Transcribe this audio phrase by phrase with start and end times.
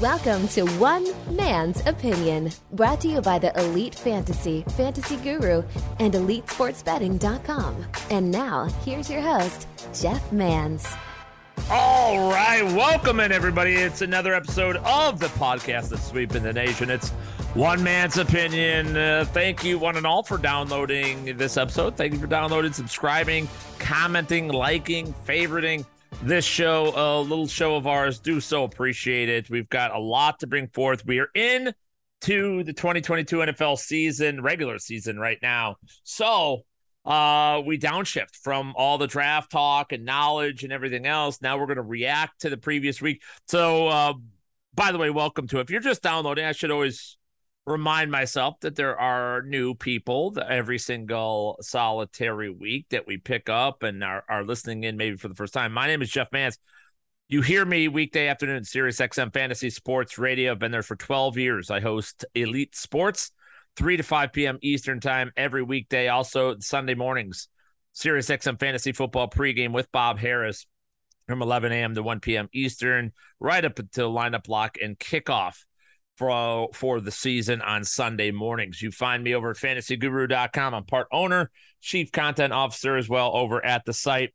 [0.00, 5.64] Welcome to One Man's Opinion, brought to you by the Elite Fantasy, Fantasy Guru,
[5.98, 7.84] and EliteSportsBetting.com.
[8.10, 10.86] And now, here's your host, Jeff Mans.
[11.68, 13.74] All right, welcome in everybody.
[13.74, 16.90] It's another episode of the podcast that's sweeping the nation.
[16.90, 17.10] It's
[17.54, 18.96] one man's opinion.
[18.96, 21.96] Uh, thank you, one and all, for downloading this episode.
[21.96, 23.48] Thank you for downloading, subscribing,
[23.80, 25.84] commenting, liking, favoriting
[26.22, 28.18] this show, a little show of ours.
[28.18, 29.50] Do so appreciate it.
[29.50, 31.04] We've got a lot to bring forth.
[31.06, 31.74] We are in
[32.22, 35.76] to the 2022 NFL season, regular season right now.
[36.02, 36.62] So
[37.04, 41.40] uh, we downshift from all the draft talk and knowledge and everything else.
[41.40, 43.22] Now we're going to react to the previous week.
[43.46, 44.14] So, uh,
[44.74, 45.60] by the way, welcome to.
[45.60, 47.16] If you're just downloading, I should always
[47.66, 53.82] remind myself that there are new people every single solitary week that we pick up
[53.82, 55.72] and are, are listening in maybe for the first time.
[55.72, 56.58] My name is Jeff Mans.
[57.28, 60.52] You hear me weekday afternoon, Sirius XM Fantasy Sports Radio.
[60.52, 61.70] I've been there for 12 years.
[61.70, 63.32] I host Elite Sports
[63.74, 64.58] 3 to 5 p.m.
[64.62, 66.06] Eastern Time every weekday.
[66.06, 67.48] Also, Sunday mornings,
[67.92, 70.66] Sirius XM Fantasy Football pregame with Bob Harris
[71.26, 71.96] from 11 a.m.
[71.96, 72.48] to 1 p.m.
[72.52, 75.64] Eastern, right up until lineup lock and kickoff
[76.16, 78.80] for, for the season on Sunday mornings.
[78.80, 80.74] You find me over at fantasyguru.com.
[80.74, 81.50] I'm part owner,
[81.80, 84.34] chief content officer as well over at the site.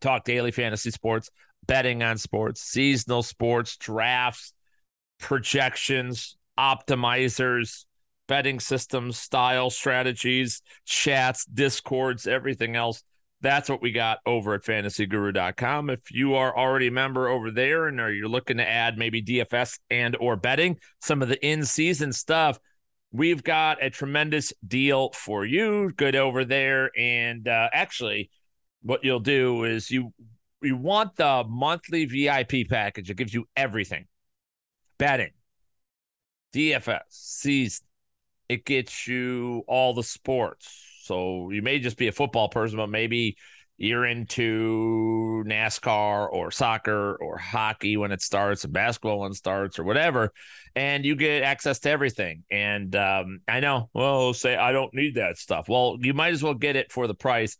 [0.00, 1.30] Talk daily fantasy sports,
[1.66, 4.52] betting on sports, seasonal sports, drafts,
[5.18, 7.86] projections, optimizers
[8.26, 13.02] betting systems, style, strategies, chats, discords, everything else.
[13.42, 15.90] That's what we got over at fantasyguru.com.
[15.90, 19.22] If you are already a member over there and are you're looking to add maybe
[19.22, 22.58] DFS and or betting, some of the in-season stuff,
[23.12, 25.92] we've got a tremendous deal for you.
[25.96, 26.90] Good over there.
[26.96, 28.30] And uh, actually,
[28.82, 30.12] what you'll do is you
[30.62, 33.10] you want the monthly VIP package.
[33.10, 34.06] It gives you everything.
[34.98, 35.32] Betting,
[36.54, 37.84] DFS, season,
[38.48, 40.85] it gets you all the sports.
[41.06, 43.36] So you may just be a football person, but maybe
[43.78, 49.78] you're into NASCAR or soccer or hockey when it starts, and basketball when it starts,
[49.78, 50.32] or whatever,
[50.74, 52.44] and you get access to everything.
[52.50, 55.68] And um, I know, well, say I don't need that stuff.
[55.68, 57.56] Well, you might as well get it for the price.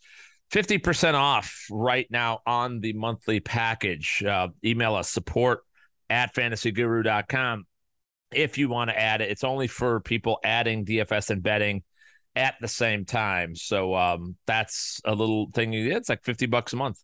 [0.53, 4.23] 50% off right now on the monthly package.
[4.25, 5.61] Uh, email us support
[6.09, 7.65] at fantasyguru.com
[8.33, 9.31] if you want to add it.
[9.31, 11.83] It's only for people adding DFS and betting
[12.37, 13.57] at the same time.
[13.57, 15.73] So um, that's a little thing.
[15.73, 17.03] It's like 50 bucks a month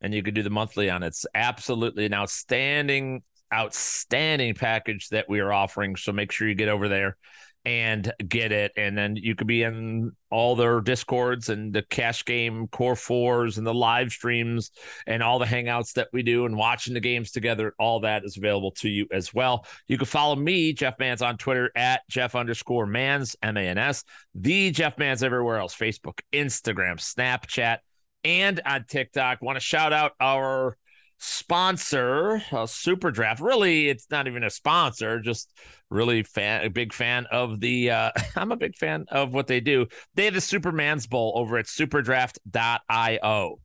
[0.00, 1.04] and you could do the monthly on.
[1.04, 3.22] It's absolutely an outstanding,
[3.54, 5.94] outstanding package that we are offering.
[5.96, 7.16] So make sure you get over there
[7.64, 8.72] and get it.
[8.76, 13.58] And then you could be in all their discords and the cash game core fours
[13.58, 14.70] and the live streams
[15.06, 17.74] and all the hangouts that we do and watching the games together.
[17.78, 19.66] All that is available to you as well.
[19.86, 23.78] You can follow me, Jeff Mans, on Twitter at Jeff underscore Mans, M A N
[23.78, 27.78] S, the Jeff Mans everywhere else Facebook, Instagram, Snapchat,
[28.24, 29.42] and on TikTok.
[29.42, 30.76] Want to shout out our
[31.22, 33.40] sponsor, a Super Draft.
[33.40, 35.52] Really, it's not even a sponsor, just
[35.88, 37.90] really fan, a big fan of the.
[37.90, 39.86] Uh, I'm a big fan of what they do.
[40.14, 43.60] They have the Superman's Bowl over at SuperDraft.io,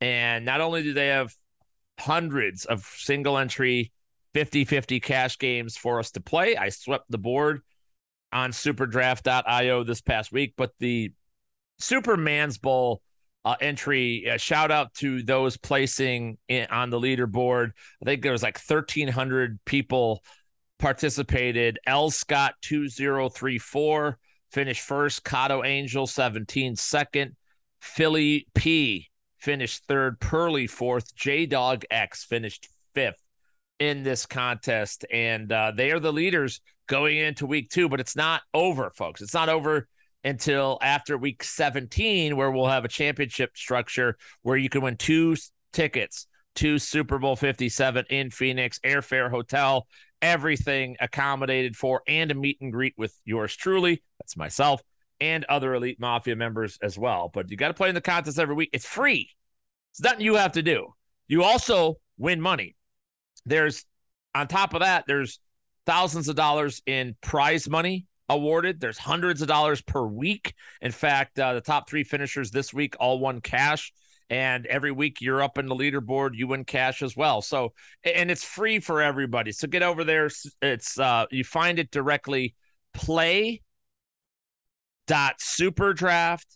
[0.00, 1.34] and not only do they have
[1.98, 3.92] hundreds of single entry
[4.34, 6.56] 50-50 cash games for us to play.
[6.56, 7.62] I swept the board
[8.32, 11.12] on SuperDraft.io this past week, but the
[11.80, 13.02] Superman's Bowl
[13.44, 14.28] uh, entry.
[14.30, 17.72] Uh, shout out to those placing in, on the leaderboard.
[18.02, 20.22] I think there was like 1,300 people
[20.78, 21.78] participated.
[21.86, 24.18] L Scott 2034
[24.50, 25.24] finished first.
[25.24, 27.36] Cato Angel 17 second.
[27.80, 29.08] Philly P
[29.38, 30.20] finished third.
[30.20, 31.14] Pearly fourth.
[31.14, 33.22] J Dog X finished fifth
[33.78, 35.06] in this contest.
[35.10, 39.22] And uh, they are the leaders going into week two, but it's not over, folks.
[39.22, 39.88] It's not over
[40.24, 45.36] until after week 17, where we'll have a championship structure where you can win two
[45.72, 46.26] tickets
[46.56, 49.86] to Super Bowl 57 in Phoenix, airfare, hotel,
[50.20, 54.02] everything accommodated for, and a meet and greet with yours truly.
[54.18, 54.82] That's myself
[55.20, 57.30] and other Elite Mafia members as well.
[57.32, 58.70] But you got to play in the contest every week.
[58.72, 59.30] It's free,
[59.92, 60.94] it's nothing you have to do.
[61.28, 62.76] You also win money.
[63.46, 63.84] There's,
[64.34, 65.38] on top of that, there's
[65.86, 68.80] thousands of dollars in prize money awarded.
[68.80, 70.54] There's hundreds of dollars per week.
[70.80, 73.92] In fact, uh, the top three finishers this week all won cash.
[74.30, 77.42] And every week you're up in the leaderboard, you win cash as well.
[77.42, 77.72] So,
[78.04, 79.50] and it's free for everybody.
[79.50, 80.30] So get over there.
[80.62, 82.54] It's, uh, you find it directly
[82.94, 83.60] play
[85.06, 86.46] dot superdraft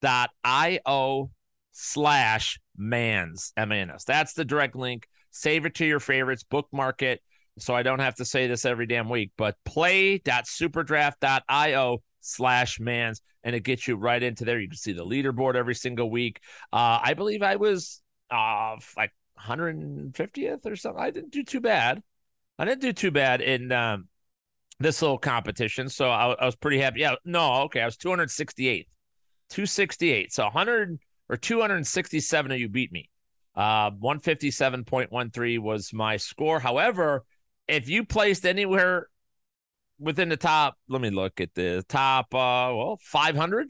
[0.00, 1.30] dot io
[1.72, 7.22] slash mans m-a-n-s that's the direct link Save it to your favorites, bookmark it.
[7.60, 13.54] So I don't have to say this every damn week, but play.superdraft.io slash mans and
[13.54, 14.60] it gets you right into there.
[14.60, 16.40] You can see the leaderboard every single week.
[16.72, 18.00] Uh, I believe I was
[18.30, 21.02] uh, like 150th or something.
[21.02, 22.02] I didn't do too bad.
[22.58, 24.08] I didn't do too bad in um,
[24.80, 25.88] this little competition.
[25.88, 27.00] So I, I was pretty happy.
[27.00, 27.80] Yeah, no, okay.
[27.80, 28.86] I was 268th,
[29.50, 30.32] 268.
[30.32, 33.08] So 100 or 267 of you beat me.
[33.54, 36.60] Uh, 157.13 was my score.
[36.60, 37.24] However,
[37.68, 39.08] if you placed anywhere
[39.98, 43.68] within the top, let me look at the top, uh, well, 500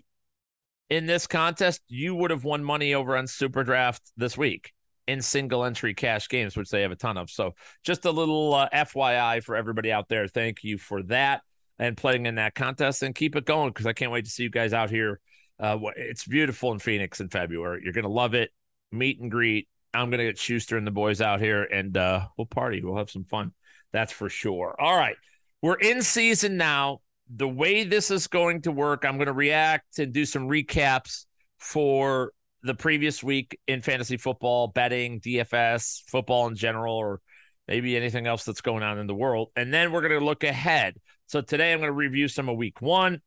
[0.91, 4.73] in this contest, you would have won money over on Super Draft this week
[5.06, 7.31] in single entry cash games, which they have a ton of.
[7.31, 7.55] So
[7.85, 10.27] just a little uh, FYI for everybody out there.
[10.29, 11.43] Thank you for that
[11.79, 14.45] and playing in that contest and keep it going because I can't wait to see
[14.45, 15.21] you guys out here.
[15.61, 17.83] Uh, it's beautiful in Phoenix in February.
[17.85, 18.50] You're going to love it.
[18.93, 19.69] Meet and greet.
[19.93, 22.83] I'm going to get Schuster and the boys out here and uh, we'll party.
[22.83, 23.53] We'll have some fun.
[23.93, 24.76] That's for sure.
[24.79, 25.17] All right.
[25.62, 27.00] We're in season now.
[27.35, 31.26] The way this is going to work, I'm going to react and do some recaps
[31.58, 32.32] for
[32.62, 37.20] the previous week in fantasy football, betting, DFS, football in general, or
[37.67, 39.50] maybe anything else that's going on in the world.
[39.56, 40.94] And then we're going to look ahead.
[41.26, 43.20] So today I'm going to review some of week one.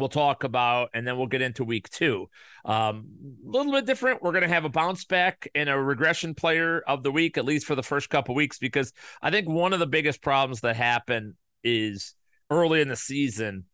[0.00, 2.28] We'll talk about, and then we'll get into week two.
[2.64, 3.04] A um,
[3.44, 4.22] little bit different.
[4.22, 7.44] We're going to have a bounce back and a regression player of the week, at
[7.44, 8.92] least for the first couple weeks, because
[9.22, 12.14] I think one of the biggest problems that happen is
[12.50, 13.66] early in the season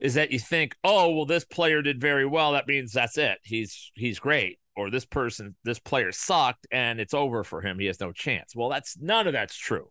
[0.00, 2.52] is that you think, oh, well, this player did very well.
[2.52, 3.38] That means that's it.
[3.44, 4.58] He's he's great.
[4.74, 7.78] Or this person, this player sucked, and it's over for him.
[7.78, 8.56] He has no chance.
[8.56, 9.90] Well, that's none of that's true.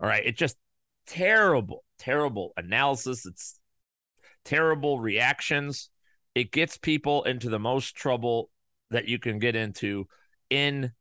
[0.00, 0.22] All right.
[0.24, 0.56] It's just
[1.06, 3.26] terrible, terrible analysis.
[3.26, 3.59] It's
[4.44, 5.90] terrible reactions.
[6.34, 8.50] It gets people into the most trouble
[8.90, 10.06] that you can get into
[10.48, 10.92] in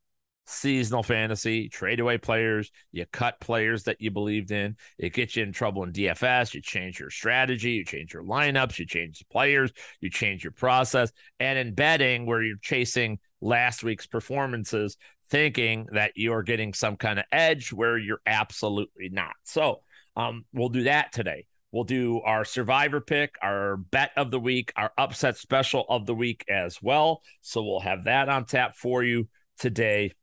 [0.50, 4.75] seasonal fantasy, trade away players, you cut players that you believed in.
[4.97, 6.56] It gets you in trouble in DFS.
[6.56, 9.71] You change your strategy, you change your lineups, you change the players,
[10.01, 11.12] you change your process.
[11.39, 14.97] And in betting, where you're chasing last week's performances,
[15.30, 19.36] thinking that you're getting some kind of edge where you're absolutely not.
[19.44, 19.81] So
[20.15, 21.45] um, we'll do that today.
[21.71, 26.16] We'll do our survivor pick, our bet of the week, our upset special of the
[26.16, 27.21] week as well.
[27.42, 29.27] So we'll have that on tap for you
[29.60, 30.13] today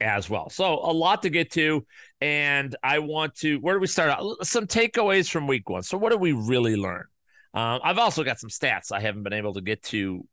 [0.00, 0.50] as well.
[0.50, 1.86] So a lot to get to.
[2.20, 4.46] And I want to, where do we start out?
[4.46, 5.82] Some takeaways from week one.
[5.82, 7.04] So, what did we really learn?
[7.54, 10.26] Um, I've also got some stats I haven't been able to get to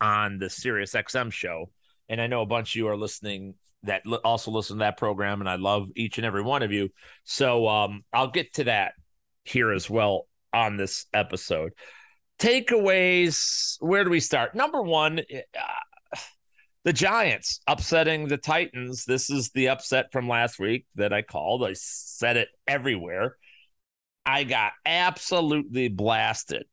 [0.00, 1.70] on the Sirius XM show.
[2.08, 5.40] And I know a bunch of you are listening that also listen to that program.
[5.40, 6.90] And I love each and every one of you.
[7.24, 8.92] So um, I'll get to that
[9.48, 11.72] here as well on this episode.
[12.38, 14.54] Takeaways, where do we start?
[14.54, 16.16] Number one, uh,
[16.84, 19.04] the Giants upsetting the Titans.
[19.04, 21.64] This is the upset from last week that I called.
[21.64, 23.36] I said it everywhere.
[24.24, 26.64] I got absolutely blasted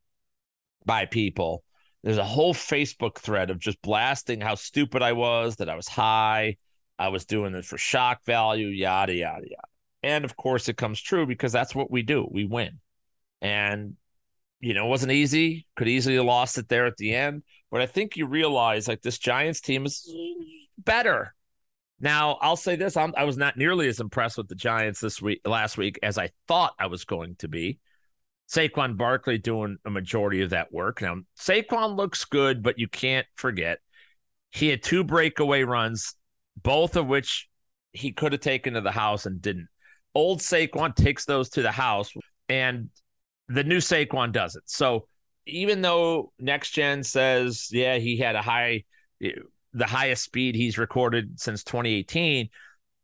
[0.85, 1.63] by people.
[2.03, 5.87] There's a whole Facebook thread of just blasting how stupid I was, that I was
[5.87, 6.57] high,
[6.99, 9.72] I was doing this for shock value, yada, yada, yada.
[10.03, 12.27] And of course, it comes true because that's what we do.
[12.29, 12.79] We win.
[13.41, 13.95] And,
[14.59, 15.65] you know, it wasn't easy.
[15.75, 17.43] Could easily have lost it there at the end.
[17.71, 20.13] But I think you realize like this Giants team is
[20.77, 21.33] better.
[21.99, 25.21] Now, I'll say this: I'm, I was not nearly as impressed with the Giants this
[25.21, 27.79] week, last week, as I thought I was going to be.
[28.51, 31.01] Saquon Barkley doing a majority of that work.
[31.01, 33.79] Now, Saquon looks good, but you can't forget
[34.53, 36.15] he had two breakaway runs,
[36.61, 37.49] both of which
[37.91, 39.67] he could have taken to the house and didn't.
[40.15, 42.11] Old Saquon takes those to the house,
[42.49, 42.89] and
[43.47, 44.69] the new Saquon doesn't.
[44.69, 45.07] So
[45.45, 48.83] even though next gen says, yeah, he had a high,
[49.19, 52.49] the highest speed he's recorded since 2018.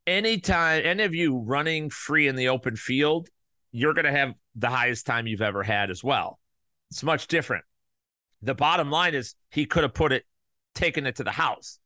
[0.08, 3.30] Anytime any of you running free in the open field,
[3.72, 6.39] you're going to have the highest time you've ever had as well.
[6.92, 7.66] It's much different.
[8.42, 10.25] The bottom line is he could have put it,
[10.74, 11.79] taken it to the house,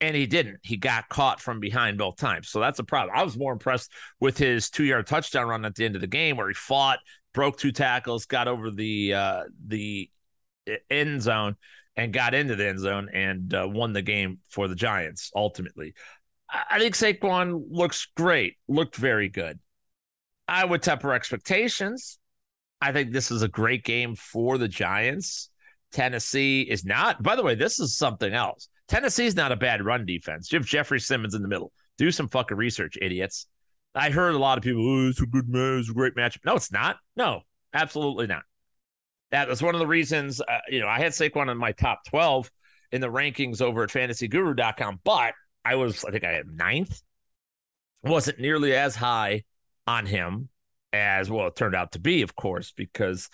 [0.00, 0.60] and he didn't.
[0.62, 2.48] He got caught from behind both times.
[2.48, 3.16] So that's a problem.
[3.16, 6.06] I was more impressed with his two yard touchdown run at the end of the
[6.06, 6.98] game where he fought,
[7.32, 10.10] broke two tackles, got over the uh, the
[10.90, 11.56] end zone,
[11.96, 15.30] and got into the end zone and uh, won the game for the Giants.
[15.34, 15.94] Ultimately,
[16.48, 19.58] I think Saquon looks great, looked very good.
[20.46, 22.18] I would temper expectations.
[22.80, 25.50] I think this is a great game for the Giants.
[25.92, 27.22] Tennessee is not.
[27.22, 28.68] By the way, this is something else.
[28.88, 30.50] Tennessee's not a bad run defense.
[30.52, 31.72] You have Jeffrey Simmons in the middle.
[31.98, 33.46] Do some fucking research, idiots.
[33.94, 36.44] I heard a lot of people, oh, it's a good match, it's a great matchup.
[36.44, 36.98] No, it's not.
[37.16, 37.40] No,
[37.72, 38.42] absolutely not.
[39.30, 42.00] That was one of the reasons, uh, you know, I had Saquon in my top
[42.08, 42.50] 12
[42.92, 47.00] in the rankings over at fantasyguru.com, but I was, I think I had ninth.
[48.04, 49.42] Wasn't nearly as high
[49.86, 50.48] on him
[50.92, 53.28] as well it turned out to be, of course, because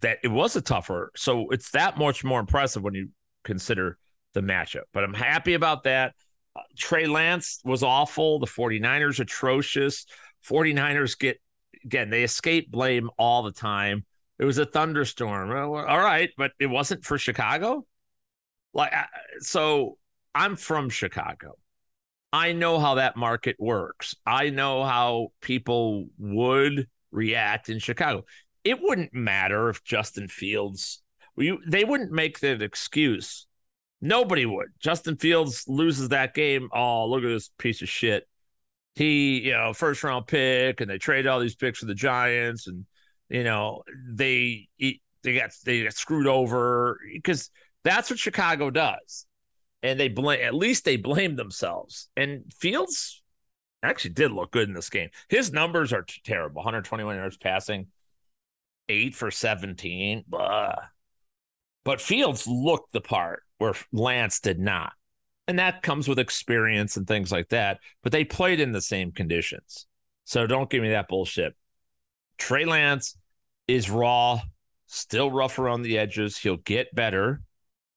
[0.00, 1.10] that it was a tougher.
[1.16, 3.08] So it's that much more impressive when you
[3.44, 3.98] consider
[4.40, 4.84] the matchup.
[4.92, 6.14] But I'm happy about that.
[6.54, 8.38] Uh, Trey Lance was awful.
[8.38, 10.06] The 49ers atrocious.
[10.46, 11.40] 49ers get
[11.84, 14.04] again, they escape blame all the time.
[14.38, 15.50] It was a thunderstorm.
[15.50, 17.84] All right, but it wasn't for Chicago.
[18.72, 18.92] Like
[19.40, 19.98] so
[20.34, 21.56] I'm from Chicago.
[22.32, 24.14] I know how that market works.
[24.26, 28.24] I know how people would react in Chicago.
[28.64, 31.02] It wouldn't matter if Justin Fields,
[31.36, 33.47] you, they wouldn't make that excuse.
[34.00, 34.68] Nobody would.
[34.78, 36.68] Justin Fields loses that game.
[36.72, 38.28] Oh, look at this piece of shit.
[38.94, 42.66] He, you know, first round pick, and they trade all these picks for the Giants,
[42.66, 42.86] and
[43.28, 47.50] you know they they got they got screwed over because
[47.84, 49.26] that's what Chicago does
[49.82, 52.08] and they blame at least they blame themselves.
[52.16, 53.22] And Fields
[53.82, 55.10] actually did look good in this game.
[55.28, 57.86] His numbers are terrible: 121 yards passing,
[58.88, 60.24] eight for 17.
[60.26, 60.74] Blah.
[61.88, 64.92] But Fields looked the part where Lance did not.
[65.46, 67.78] And that comes with experience and things like that.
[68.02, 69.86] But they played in the same conditions.
[70.24, 71.54] So don't give me that bullshit.
[72.36, 73.16] Trey Lance
[73.66, 74.42] is raw,
[74.86, 76.36] still rough around the edges.
[76.36, 77.40] He'll get better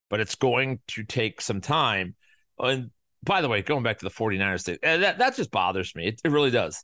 [0.09, 2.15] but it's going to take some time.
[2.59, 2.91] And
[3.23, 6.07] by the way, going back to the 49ers thing, eh, that, that just bothers me.
[6.07, 6.83] It, it really does.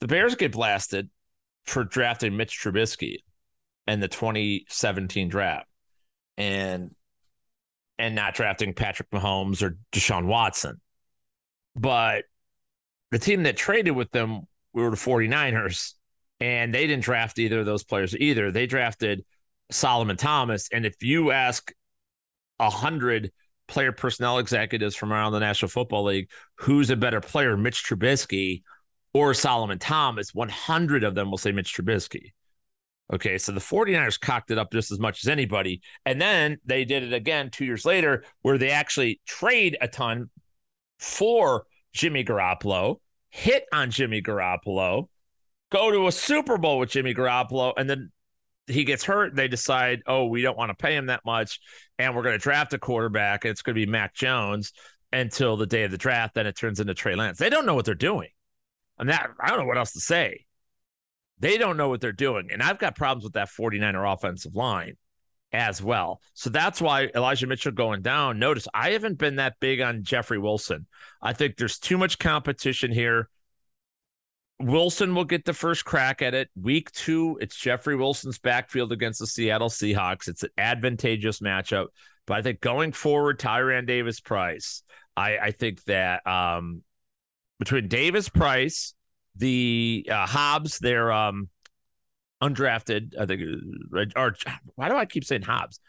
[0.00, 1.08] The Bears get blasted
[1.64, 3.18] for drafting Mitch Trubisky
[3.86, 5.68] in the 2017 draft
[6.36, 6.94] and
[7.98, 10.80] and not drafting Patrick Mahomes or Deshaun Watson.
[11.76, 12.24] But
[13.10, 15.92] the team that traded with them were the 49ers,
[16.40, 18.50] and they didn't draft either of those players either.
[18.50, 19.24] They drafted
[19.70, 20.68] Solomon Thomas.
[20.72, 21.72] And if you ask
[22.58, 23.30] a hundred
[23.68, 28.62] player personnel executives from around the National Football League who's a better player, Mitch Trubisky
[29.14, 30.34] or Solomon Thomas.
[30.34, 32.32] 100 of them will say Mitch Trubisky.
[33.12, 35.82] Okay, so the 49ers cocked it up just as much as anybody.
[36.06, 40.30] And then they did it again two years later, where they actually trade a ton
[40.98, 42.96] for Jimmy Garoppolo,
[43.28, 45.08] hit on Jimmy Garoppolo,
[45.70, 48.10] go to a Super Bowl with Jimmy Garoppolo, and then
[48.66, 51.60] he gets hurt, they decide, oh, we don't want to pay him that much,
[51.98, 53.44] and we're going to draft a quarterback.
[53.44, 54.72] It's going to be Mac Jones
[55.12, 56.34] until the day of the draft.
[56.34, 57.38] Then it turns into Trey Lance.
[57.38, 58.28] They don't know what they're doing.
[58.98, 59.30] I'm not.
[59.40, 60.46] I don't know what else to say.
[61.42, 64.96] They don't know what they're doing, and I've got problems with that 49er offensive line
[65.52, 66.20] as well.
[66.34, 68.38] So that's why Elijah Mitchell going down.
[68.38, 70.86] Notice I haven't been that big on Jeffrey Wilson.
[71.20, 73.28] I think there's too much competition here.
[74.60, 76.48] Wilson will get the first crack at it.
[76.54, 80.28] Week two, it's Jeffrey Wilson's backfield against the Seattle Seahawks.
[80.28, 81.86] It's an advantageous matchup.
[82.24, 84.84] But I think going forward, Tyrion Davis Price,
[85.16, 86.82] I, I think that um,
[87.58, 88.94] between Davis Price,
[89.36, 91.48] the uh, Hobbs, they're um,
[92.42, 93.42] undrafted, I think,
[94.16, 94.36] or
[94.74, 95.80] why do I keep saying Hobbs?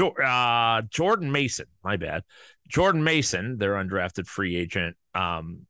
[0.00, 2.22] Uh, Jordan Mason, my bad.
[2.68, 4.96] Jordan Mason, their undrafted free agent.
[5.14, 5.66] Um,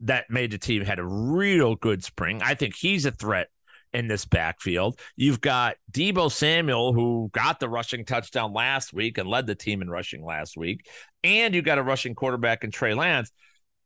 [0.00, 2.40] that made the team had a real good spring.
[2.42, 3.48] I think he's a threat
[3.92, 4.98] in this backfield.
[5.16, 9.82] You've got Deebo Samuel, who got the rushing touchdown last week and led the team
[9.82, 10.86] in rushing last week.
[11.24, 13.30] And you got a rushing quarterback in Trey Lance.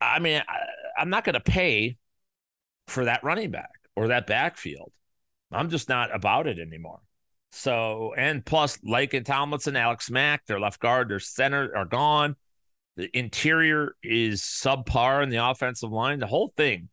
[0.01, 1.97] I mean, I, am not going to pay
[2.87, 4.93] for that running back or that backfield.
[5.53, 7.01] I'm just not about it anymore.
[7.53, 12.35] So, and plus, Laken Tomlinson, Alex Mack, their left guard, their center are gone.
[12.97, 16.19] The interior is subpar in the offensive line.
[16.19, 16.89] The whole thing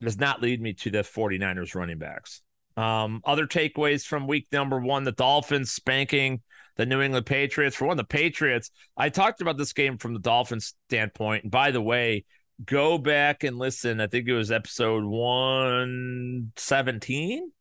[0.00, 2.42] does not lead me to the 49ers running backs.
[2.76, 6.40] Um, other takeaways from week number one the Dolphins spanking
[6.76, 7.76] the New England Patriots.
[7.76, 11.44] For one, the Patriots, I talked about this game from the Dolphins standpoint.
[11.44, 12.24] And by the way,
[12.64, 14.00] go back and listen.
[14.00, 17.52] I think it was episode 117,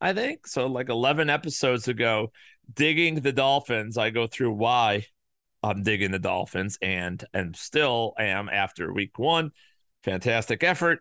[0.00, 0.46] I think.
[0.46, 2.32] So, like 11 episodes ago,
[2.72, 5.06] digging the Dolphins, I go through why
[5.62, 9.52] I'm digging the Dolphins and and still am after week one.
[10.02, 11.00] Fantastic effort.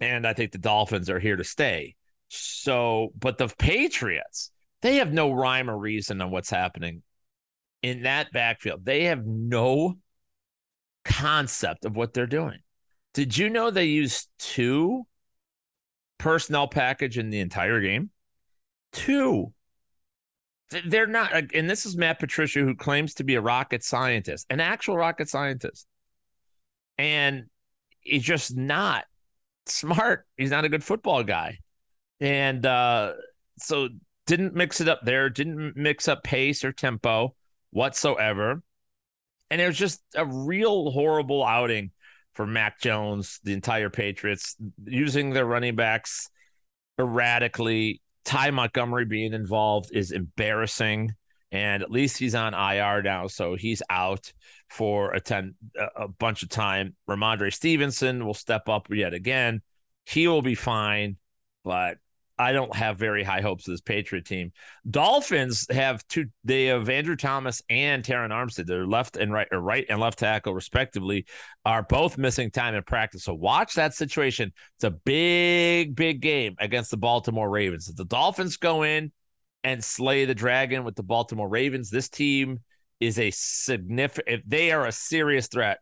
[0.00, 1.94] And I think the Dolphins are here to stay.
[2.28, 4.50] So, but the Patriots,
[4.82, 7.02] they have no rhyme or reason on what's happening
[7.82, 8.84] in that backfield.
[8.84, 9.96] They have no
[11.04, 12.58] concept of what they're doing.
[13.12, 15.06] Did you know they used two
[16.18, 18.10] personnel package in the entire game?
[18.92, 19.52] Two.
[20.86, 24.60] They're not, and this is Matt Patricia, who claims to be a rocket scientist, an
[24.60, 25.86] actual rocket scientist.
[26.98, 27.44] And
[28.00, 29.04] he's just not
[29.66, 30.26] smart.
[30.36, 31.58] He's not a good football guy.
[32.20, 33.12] And uh,
[33.58, 33.88] so
[34.26, 37.34] didn't mix it up there, didn't mix up pace or tempo
[37.70, 38.62] whatsoever.
[39.54, 41.92] And it was just a real horrible outing
[42.32, 46.28] for Mac Jones, the entire Patriots, using their running backs
[46.98, 48.02] erratically.
[48.24, 51.12] Ty Montgomery being involved is embarrassing.
[51.52, 54.32] And at least he's on IR now, so he's out
[54.70, 55.54] for a ten
[55.94, 56.96] a bunch of time.
[57.08, 59.62] Rhamondre Stevenson will step up yet again.
[60.04, 61.16] He will be fine,
[61.62, 61.98] but
[62.36, 64.52] I don't have very high hopes of this Patriot team.
[64.90, 66.26] Dolphins have two.
[66.42, 68.66] They have Andrew Thomas and Terron Armstead.
[68.66, 71.26] Their left and right, or right and left tackle, respectively,
[71.64, 73.24] are both missing time in practice.
[73.24, 74.52] So watch that situation.
[74.76, 77.88] It's a big, big game against the Baltimore Ravens.
[77.88, 79.12] If the Dolphins go in
[79.62, 82.60] and slay the dragon with the Baltimore Ravens, this team
[82.98, 84.40] is a significant.
[84.40, 85.78] If they are a serious threat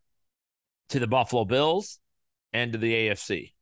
[0.90, 1.98] to the Buffalo Bills
[2.52, 3.52] and to the AFC,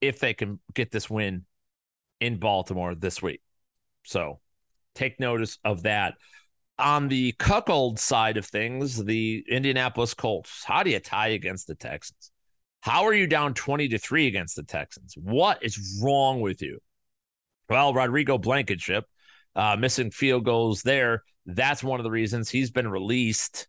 [0.00, 1.44] if they can get this win
[2.22, 3.40] in Baltimore this week.
[4.04, 4.38] So
[4.94, 6.14] take notice of that.
[6.78, 11.74] On the cuckold side of things, the Indianapolis Colts, how do you tie against the
[11.74, 12.30] Texans?
[12.80, 15.14] How are you down 20 to 3 against the Texans?
[15.16, 16.78] What is wrong with you?
[17.68, 19.04] Well, Rodrigo Blankenship,
[19.56, 21.24] uh, missing field goals there.
[21.44, 23.66] That's one of the reasons he's been released,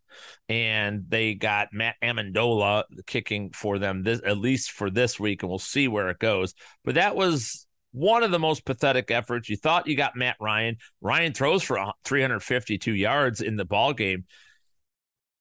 [0.48, 5.50] and they got Matt Ammendola kicking for them this at least for this week, and
[5.50, 6.54] we'll see where it goes.
[6.84, 9.48] But that was one of the most pathetic efforts.
[9.48, 10.78] You thought you got Matt Ryan.
[11.00, 14.24] Ryan throws for 352 yards in the ball game.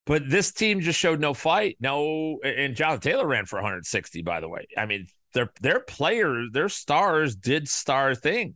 [0.05, 1.77] But this team just showed no fight.
[1.79, 4.67] No, and John Taylor ran for 160, by the way.
[4.77, 8.55] I mean, their their players, their stars did star things.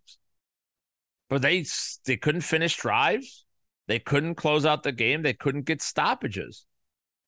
[1.30, 1.66] But they
[2.06, 3.46] they couldn't finish drives.
[3.88, 5.24] They couldn't close out the game.
[5.24, 6.66] They couldn't get stoppages.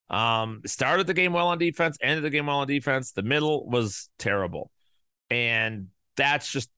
[0.10, 3.12] Um, started the game well on defense, ended the game well on defense.
[3.12, 4.70] The middle was terrible.
[5.30, 5.88] And
[6.20, 6.70] that's just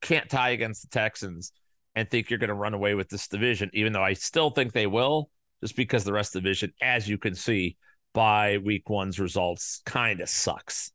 [0.00, 1.52] can't tie against the Texans
[1.94, 4.72] and think you're going to run away with this division, even though I still think
[4.72, 5.30] they will,
[5.60, 7.76] just because the rest of the division, as you can see
[8.12, 10.92] by week one's results, kind of sucks.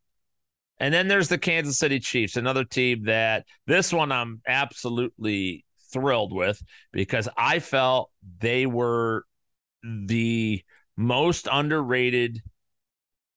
[0.79, 6.33] And then there's the Kansas City Chiefs, another team that this one I'm absolutely thrilled
[6.33, 9.25] with because I felt they were
[9.83, 10.63] the
[10.95, 12.41] most underrated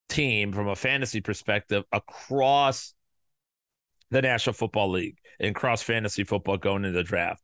[0.08, 2.94] team from a fantasy perspective across
[4.10, 7.42] the National Football League and cross fantasy football going into the draft.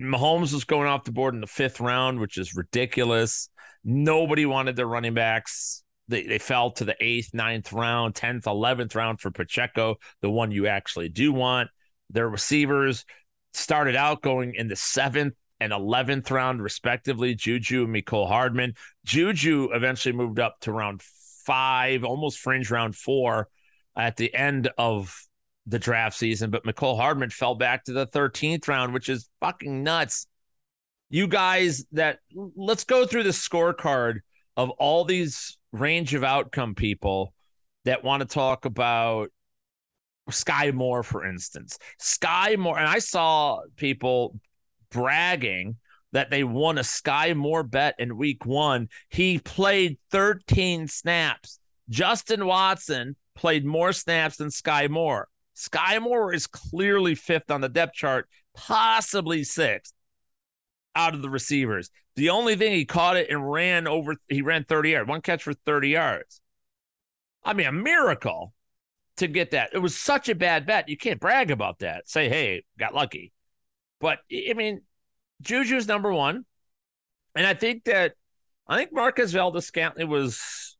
[0.00, 3.48] Mahomes was going off the board in the fifth round, which is ridiculous.
[3.84, 5.82] Nobody wanted their running backs.
[6.08, 10.50] They, they fell to the eighth, ninth round, 10th, 11th round for Pacheco, the one
[10.50, 11.70] you actually do want.
[12.10, 13.04] Their receivers
[13.54, 18.74] started out going in the seventh and 11th round, respectively, Juju and Mecole Hardman.
[19.04, 23.48] Juju eventually moved up to round five, almost fringe round four
[23.96, 25.24] at the end of
[25.66, 29.82] the draft season, but Mecole Hardman fell back to the 13th round, which is fucking
[29.82, 30.26] nuts.
[31.08, 32.18] You guys that
[32.56, 34.20] let's go through the scorecard
[34.56, 37.34] of all these range of outcome people
[37.84, 39.30] that want to talk about
[40.30, 41.78] Skyy Moore, for instance.
[42.00, 44.38] Skyy Moore, and I saw people
[44.90, 45.76] bragging
[46.12, 48.88] that they won a Skyy Moore bet in week one.
[49.08, 51.58] He played 13 snaps.
[51.88, 55.28] Justin Watson played more snaps than Skyy Moore.
[55.56, 59.92] Skyy Moore is clearly fifth on the depth chart, possibly sixth
[60.94, 61.90] out of the receivers.
[62.16, 65.42] The only thing he caught it and ran over, he ran 30 yards, one catch
[65.42, 66.40] for 30 yards.
[67.44, 68.52] I mean, a miracle
[69.16, 69.70] to get that.
[69.72, 70.88] It was such a bad bet.
[70.88, 72.08] You can't brag about that.
[72.08, 73.32] Say, hey, got lucky.
[74.00, 74.82] But I mean,
[75.42, 76.44] Juju's number one.
[77.34, 78.14] And I think that
[78.68, 80.76] I think Marquez Valdes-Scantling was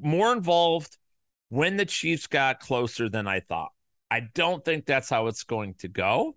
[0.00, 0.96] more involved
[1.48, 3.72] when the Chiefs got closer than I thought.
[4.10, 6.36] I don't think that's how it's going to go.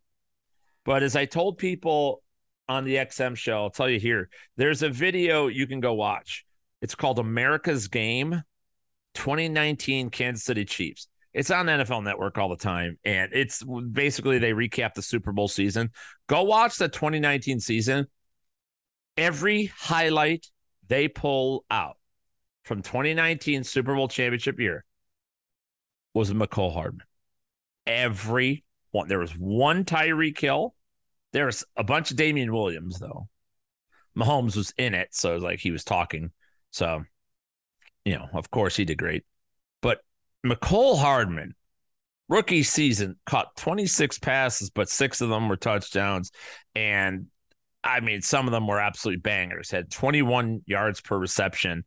[0.85, 2.23] But as I told people
[2.67, 6.45] on the XM show, I'll tell you here, there's a video you can go watch.
[6.81, 8.43] It's called America's Game
[9.15, 11.07] 2019 Kansas City Chiefs.
[11.33, 12.97] It's on NFL Network all the time.
[13.03, 15.91] And it's basically they recap the Super Bowl season.
[16.27, 18.07] Go watch the 2019 season.
[19.15, 20.47] Every highlight
[20.87, 21.97] they pull out
[22.63, 24.85] from 2019 Super Bowl championship year
[26.13, 27.05] was Mecole Hardman
[27.89, 29.07] every one.
[29.07, 30.75] There was one Tyreek Hill.
[31.33, 33.27] There's a bunch of Damien Williams, though.
[34.17, 36.31] Mahomes was in it, so it like he was talking.
[36.71, 37.03] So,
[38.05, 39.23] you know, of course he did great.
[39.81, 39.99] But
[40.45, 41.55] Mecole Hardman,
[42.27, 46.31] rookie season, caught 26 passes, but six of them were touchdowns.
[46.75, 47.27] And
[47.83, 51.85] I mean, some of them were absolute bangers, had 21 yards per reception.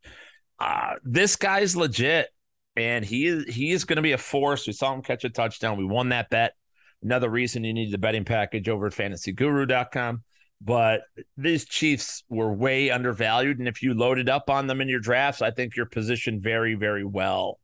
[0.59, 2.29] Uh, this guy's legit
[2.77, 4.67] and he is he is going to be a force.
[4.67, 5.79] We saw him catch a touchdown.
[5.79, 6.55] We won that bet.
[7.03, 10.23] Another reason you need the betting package over at fantasyguru.com.
[10.61, 11.03] but
[11.37, 13.59] these Chiefs were way undervalued.
[13.59, 16.75] And if you loaded up on them in your drafts, I think you're positioned very,
[16.75, 17.59] very well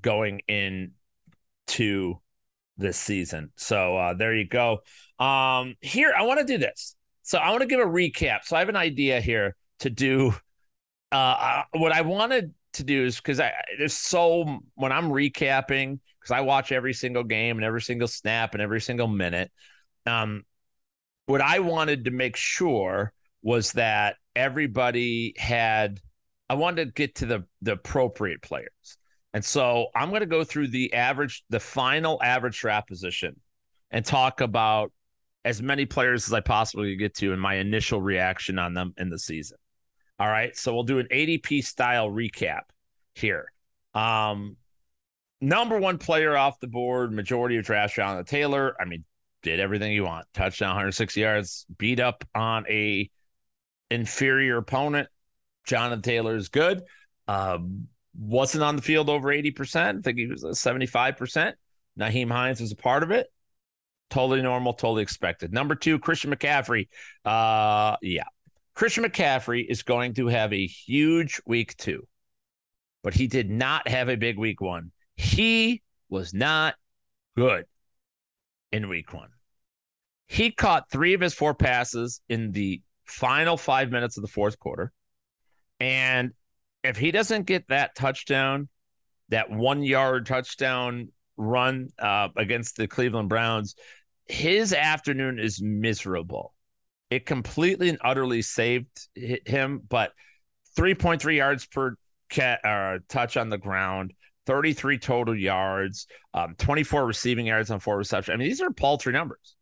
[0.00, 0.92] going in
[1.68, 2.20] to
[2.76, 3.50] this season.
[3.56, 4.78] So uh, there you go.
[5.18, 6.94] Um, here, I want to do this.
[7.22, 8.40] So I want to give a recap.
[8.44, 10.34] So I have an idea here to do.
[11.10, 12.54] Uh, uh what I wanted
[12.84, 17.56] do is because I there's so when I'm recapping because I watch every single game
[17.56, 19.50] and every single snap and every single minute.
[20.06, 20.44] Um,
[21.26, 26.00] what I wanted to make sure was that everybody had.
[26.48, 28.98] I wanted to get to the the appropriate players,
[29.32, 33.40] and so I'm going to go through the average, the final average draft position,
[33.90, 34.92] and talk about
[35.44, 39.08] as many players as I possibly get to and my initial reaction on them in
[39.08, 39.58] the season.
[40.22, 40.56] All right.
[40.56, 42.60] So we'll do an ADP style recap
[43.16, 43.50] here.
[43.92, 44.56] Um,
[45.40, 48.76] number one player off the board, majority of drafts, Jonathan Taylor.
[48.80, 49.02] I mean,
[49.42, 50.26] did everything you want.
[50.32, 53.10] Touchdown, 106 yards, beat up on a
[53.90, 55.08] inferior opponent.
[55.64, 56.82] Jonathan Taylor is good.
[57.26, 59.98] Um, wasn't on the field over 80%.
[59.98, 61.54] I think he was 75%.
[61.98, 63.26] Nyheim Hines was a part of it.
[64.08, 65.52] Totally normal, totally expected.
[65.52, 66.86] Number two, Christian McCaffrey.
[67.24, 68.22] Uh, yeah.
[68.74, 72.06] Christian McCaffrey is going to have a huge week two,
[73.02, 74.92] but he did not have a big week one.
[75.16, 76.74] He was not
[77.36, 77.66] good
[78.70, 79.28] in week one.
[80.26, 84.58] He caught three of his four passes in the final five minutes of the fourth
[84.58, 84.92] quarter.
[85.78, 86.32] And
[86.82, 88.68] if he doesn't get that touchdown,
[89.28, 93.74] that one yard touchdown run uh, against the Cleveland Browns,
[94.26, 96.54] his afternoon is miserable.
[97.12, 100.12] It completely and utterly saved him, but
[100.78, 101.94] 3.3 yards per
[102.30, 104.14] cat, uh, touch on the ground,
[104.46, 108.34] 33 total yards, um, 24 receiving yards on four receptions.
[108.34, 109.56] I mean, these are paltry numbers.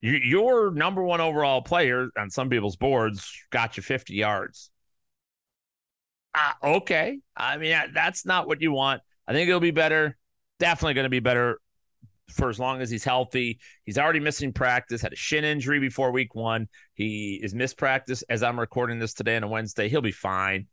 [0.00, 4.70] You, your number one overall player on some people's boards got you 50 yards.
[6.34, 7.18] Uh, okay.
[7.36, 9.02] I mean, that's not what you want.
[9.28, 10.16] I think it'll be better.
[10.58, 11.60] Definitely going to be better
[12.30, 13.60] for as long as he's healthy.
[13.84, 16.68] He's already missing practice, had a shin injury before week one.
[16.94, 19.88] He is missed practice as I'm recording this today on a Wednesday.
[19.88, 20.66] He'll be fine.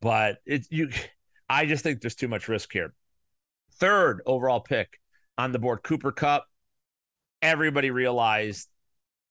[0.00, 0.90] But it's you
[1.48, 2.94] I just think there's too much risk here.
[3.76, 5.00] Third overall pick
[5.38, 6.46] on the board, Cooper Kupp.
[7.40, 8.68] Everybody realized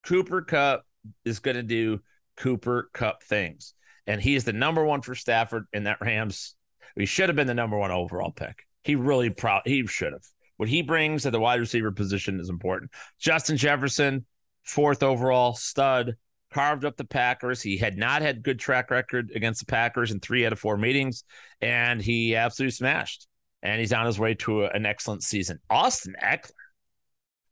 [0.05, 0.83] Cooper Kupp
[1.25, 2.01] is going to do
[2.37, 3.73] Cooper Kupp things.
[4.07, 6.55] And he is the number one for Stafford in that Rams.
[6.95, 8.65] He should have been the number one overall pick.
[8.83, 9.61] He really proud.
[9.65, 10.25] He should have.
[10.61, 12.91] What he brings at the wide receiver position is important.
[13.17, 14.27] Justin Jefferson,
[14.61, 16.17] fourth overall stud,
[16.53, 17.63] carved up the Packers.
[17.63, 20.77] He had not had good track record against the Packers in three out of four
[20.77, 21.23] meetings,
[21.61, 23.25] and he absolutely smashed.
[23.63, 25.57] And he's on his way to a, an excellent season.
[25.67, 26.51] Austin Ekeler.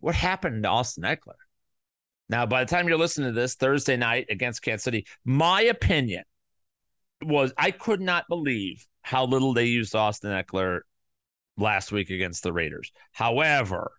[0.02, 1.34] What happened to Austin Ekeler?
[2.30, 6.26] Now, by the time you're listening to this Thursday night against Kansas City, my opinion
[7.24, 10.82] was I could not believe how little they used Austin Ekeler
[11.60, 12.92] last week against the Raiders.
[13.12, 13.92] However,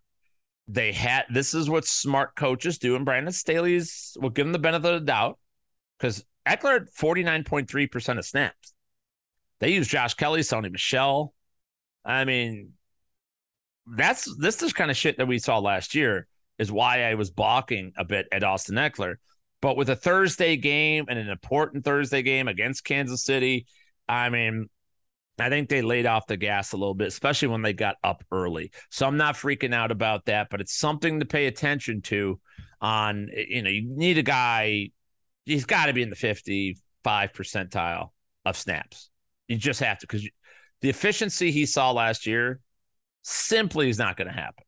[0.67, 4.59] they had this is what smart coaches do, and Brandon Staley's will give him the
[4.59, 5.37] benefit of the doubt
[5.97, 8.73] because Ekeler had 49.3% of snaps.
[9.59, 11.33] They use Josh Kelley, Sony Michel.
[12.03, 12.73] I mean,
[13.85, 17.29] that's this is kind of shit that we saw last year, is why I was
[17.29, 19.15] balking a bit at Austin Ekeler.
[19.61, 23.67] But with a Thursday game and an important Thursday game against Kansas City,
[24.07, 24.69] I mean,
[25.41, 28.23] I think they laid off the gas a little bit, especially when they got up
[28.31, 28.71] early.
[28.89, 32.39] So I'm not freaking out about that, but it's something to pay attention to.
[32.81, 34.89] On you know, you need a guy.
[35.45, 38.09] He's got to be in the 55 percentile
[38.43, 39.09] of snaps.
[39.47, 40.27] You just have to because
[40.81, 42.59] the efficiency he saw last year
[43.21, 44.63] simply is not going to happen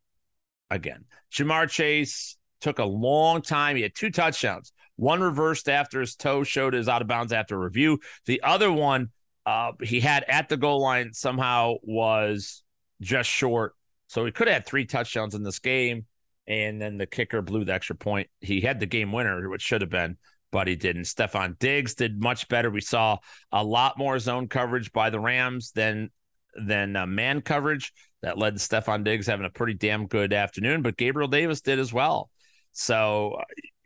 [0.69, 1.05] again.
[1.31, 3.75] Ja'Marr Chase took a long time.
[3.75, 4.71] He had two touchdowns.
[4.95, 7.99] One reversed after his toe showed his out of bounds after review.
[8.25, 9.09] The other one
[9.45, 12.63] uh, he had at the goal line somehow was
[13.01, 13.73] just short.
[14.07, 16.05] So he could have had three touchdowns in this game.
[16.45, 18.29] And then the kicker blew the extra point.
[18.41, 20.17] He had the game winner, which should have been,
[20.51, 21.03] but he didn't.
[21.03, 22.69] Stefon Diggs did much better.
[22.69, 23.17] We saw
[23.51, 26.09] a lot more zone coverage by the Rams than
[26.55, 27.93] than uh, man coverage.
[28.23, 31.79] That led to Stefon Diggs having a pretty damn good afternoon, but Gabriel Davis did
[31.79, 32.29] as well.
[32.73, 33.43] So, uh,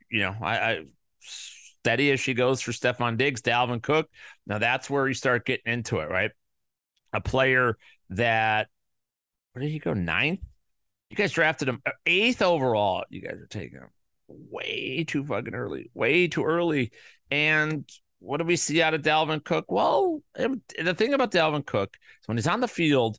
[0.09, 0.79] you know, I, I
[1.87, 4.09] steady as she goes for Stefon Diggs, Dalvin Cook.
[4.45, 6.31] Now that's where you start getting into it, right?
[7.13, 7.77] A player
[8.09, 8.67] that
[9.53, 9.93] where did he go?
[9.93, 10.41] Ninth?
[11.09, 13.05] You guys drafted him uh, eighth overall.
[13.09, 13.87] You guys are taking him
[14.27, 16.91] way too fucking early, way too early.
[17.31, 19.71] And what do we see out of Dalvin Cook?
[19.71, 23.17] Well, the thing about Dalvin Cook is when he's on the field,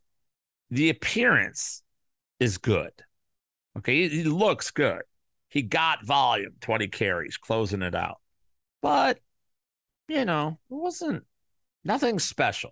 [0.70, 1.82] the appearance
[2.38, 2.92] is good.
[3.78, 5.02] Okay, he, he looks good.
[5.48, 8.18] he got volume, 20 carries, closing it out.
[8.80, 9.18] But,
[10.08, 11.24] you know, it wasn't
[11.84, 12.70] nothing special.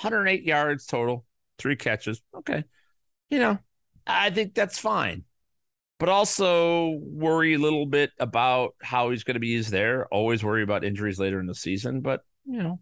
[0.00, 1.24] 108 yards total,
[1.58, 2.22] three catches.
[2.34, 2.64] Okay.
[3.30, 3.58] You know,
[4.06, 5.24] I think that's fine.
[5.98, 10.06] But also worry a little bit about how he's going to be used there.
[10.06, 12.00] Always worry about injuries later in the season.
[12.00, 12.80] But, you know,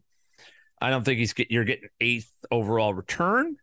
[0.80, 3.56] I don't think he's get, you're getting eighth overall return.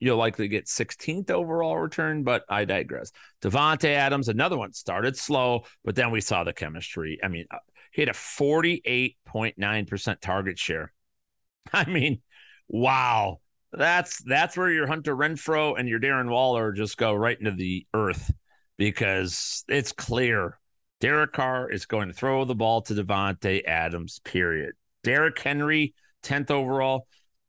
[0.00, 3.12] You'll likely get 16th overall return, but I digress.
[3.40, 7.20] Davante Adams, another one, started slow, but then we saw the chemistry.
[7.22, 7.46] I mean,
[7.92, 10.92] he had a 48.9% target share.
[11.72, 12.20] I mean,
[12.68, 13.38] wow.
[13.72, 17.86] That's that's where your Hunter Renfrow and your Darren Waller just go right into the
[17.94, 18.30] earth
[18.76, 20.58] because it's clear
[21.00, 24.74] Derek Carr is going to throw the ball to Davante Adams, period.
[25.02, 27.06] Derrick Henry, 10th overall.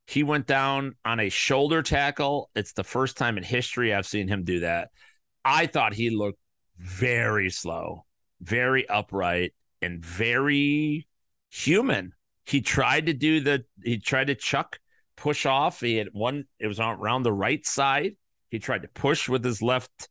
[0.07, 2.49] He went down on a shoulder tackle.
[2.55, 4.89] It's the first time in history I've seen him do that.
[5.45, 6.39] I thought he looked
[6.79, 8.05] very slow,
[8.41, 11.07] very upright, and very
[11.49, 12.13] human.
[12.45, 14.79] He tried to do the, he tried to chuck,
[15.15, 15.81] push off.
[15.81, 18.15] He had one, it was around the right side.
[18.49, 20.09] He tried to push with his left,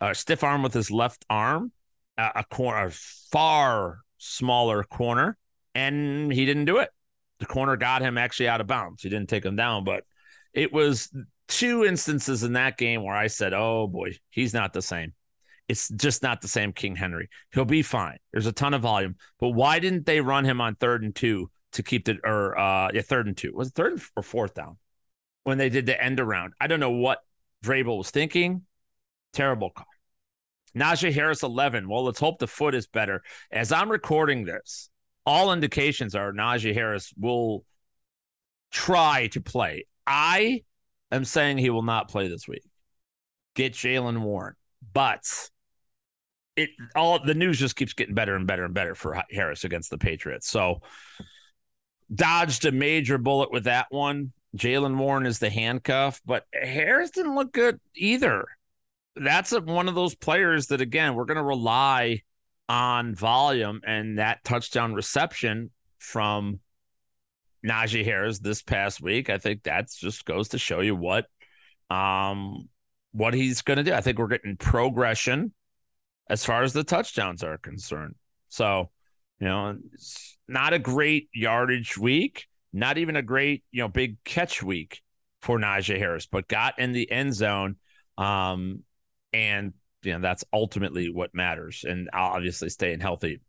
[0.00, 1.72] uh, stiff arm with his left arm,
[2.16, 5.36] uh, a corner, a far smaller corner,
[5.74, 6.90] and he didn't do it
[7.38, 9.02] the corner got him actually out of bounds.
[9.02, 10.04] He didn't take him down, but
[10.52, 11.12] it was
[11.46, 15.14] two instances in that game where I said, "Oh boy, he's not the same."
[15.68, 17.28] It's just not the same King Henry.
[17.52, 18.18] He'll be fine.
[18.32, 21.50] There's a ton of volume, but why didn't they run him on third and two
[21.72, 24.78] to keep the or uh yeah third and two was it third or fourth down
[25.44, 26.54] when they did the end around?
[26.60, 27.18] I don't know what
[27.64, 28.62] Vrabel was thinking.
[29.32, 29.86] Terrible call.
[30.76, 31.88] Najee Harris 11.
[31.88, 33.22] Well, let's hope the foot is better.
[33.50, 34.90] As I'm recording this,
[35.26, 37.64] all indications are Najee Harris will
[38.70, 39.86] try to play.
[40.06, 40.62] I
[41.10, 42.62] am saying he will not play this week.
[43.54, 44.54] Get Jaylen Warren,
[44.92, 45.50] but
[46.58, 49.90] it all the news just keeps getting better and better and better for Harris against
[49.90, 50.48] the Patriots.
[50.48, 50.82] So
[52.12, 54.32] dodged a major bullet with that one.
[54.56, 58.46] Jaylen Warren is the handcuff, but Harris didn't look good either.
[59.14, 62.22] That's a, one of those players that again we're going to rely
[62.68, 66.58] on volume and that touchdown reception from
[67.64, 69.30] Najee Harris this past week.
[69.30, 71.26] I think that just goes to show you what
[71.88, 72.68] um
[73.12, 73.92] what he's going to do.
[73.92, 75.52] I think we're getting progression
[76.28, 78.14] as far as the touchdowns are concerned.
[78.48, 78.90] So,
[79.40, 79.78] you know,
[80.46, 85.02] not a great yardage week, not even a great, you know, big catch week
[85.42, 87.76] for Najee Harris, but got in the end zone
[88.16, 88.82] um
[89.32, 93.40] and you know that's ultimately what matters and obviously staying healthy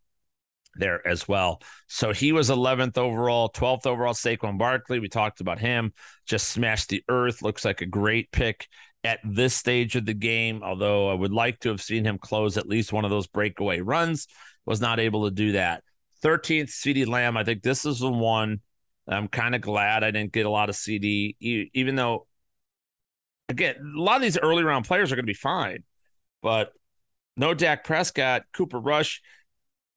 [0.76, 1.60] there as well.
[1.88, 4.14] So he was 11th overall, 12th overall.
[4.14, 5.92] Saquon Barkley, we talked about him,
[6.26, 7.42] just smashed the earth.
[7.42, 8.68] Looks like a great pick
[9.04, 10.62] at this stage of the game.
[10.62, 13.80] Although I would like to have seen him close at least one of those breakaway
[13.80, 14.26] runs,
[14.66, 15.82] was not able to do that.
[16.22, 17.36] 13th, CeeDee Lamb.
[17.36, 18.60] I think this is the one
[19.08, 22.26] I'm kind of glad I didn't get a lot of CeeDee, even though,
[23.48, 25.82] again, a lot of these early round players are going to be fine.
[26.42, 26.72] But
[27.36, 29.22] no Dak Prescott, Cooper Rush.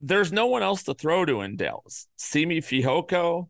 [0.00, 2.08] There's no one else to throw to in Dallas.
[2.16, 3.48] Simi Fehoko,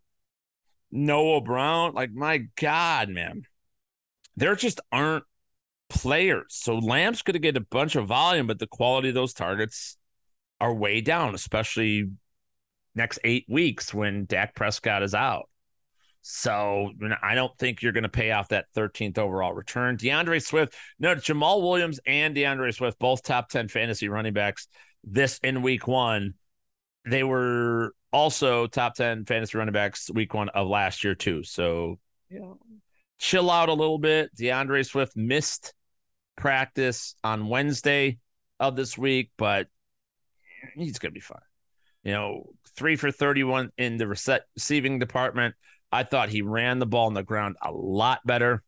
[0.91, 1.95] Noah Brown.
[1.95, 3.43] Like, my God, man.
[4.37, 5.25] There just aren't
[5.95, 6.47] players.
[6.49, 9.97] So Lamb's going to get a bunch of volume, but the quality of those targets
[10.61, 12.11] are way down, especially
[12.95, 15.49] next eight weeks when Dak Prescott is out.
[16.27, 16.91] So
[17.23, 19.97] I don't think you're going to pay off that 13th overall return.
[19.97, 24.67] D'Andre Swift, no, Jamaal Williams and D'Andre Swift, both top 10 fantasy running backs
[25.03, 26.35] this in week one.
[27.05, 31.43] They were also top 10 fantasy running backs week one of last year, too.
[31.43, 31.99] So,
[32.41, 32.59] know,
[33.19, 34.35] chill out a little bit.
[34.35, 35.75] D'Andre Swift missed
[36.37, 38.19] practice on Wednesday
[38.61, 39.69] of this week, but
[40.75, 41.39] he's going to be fine.
[42.03, 45.55] You know, three for 31 in the receiving department.
[45.91, 48.63] I thought he ran the ball on the ground a lot better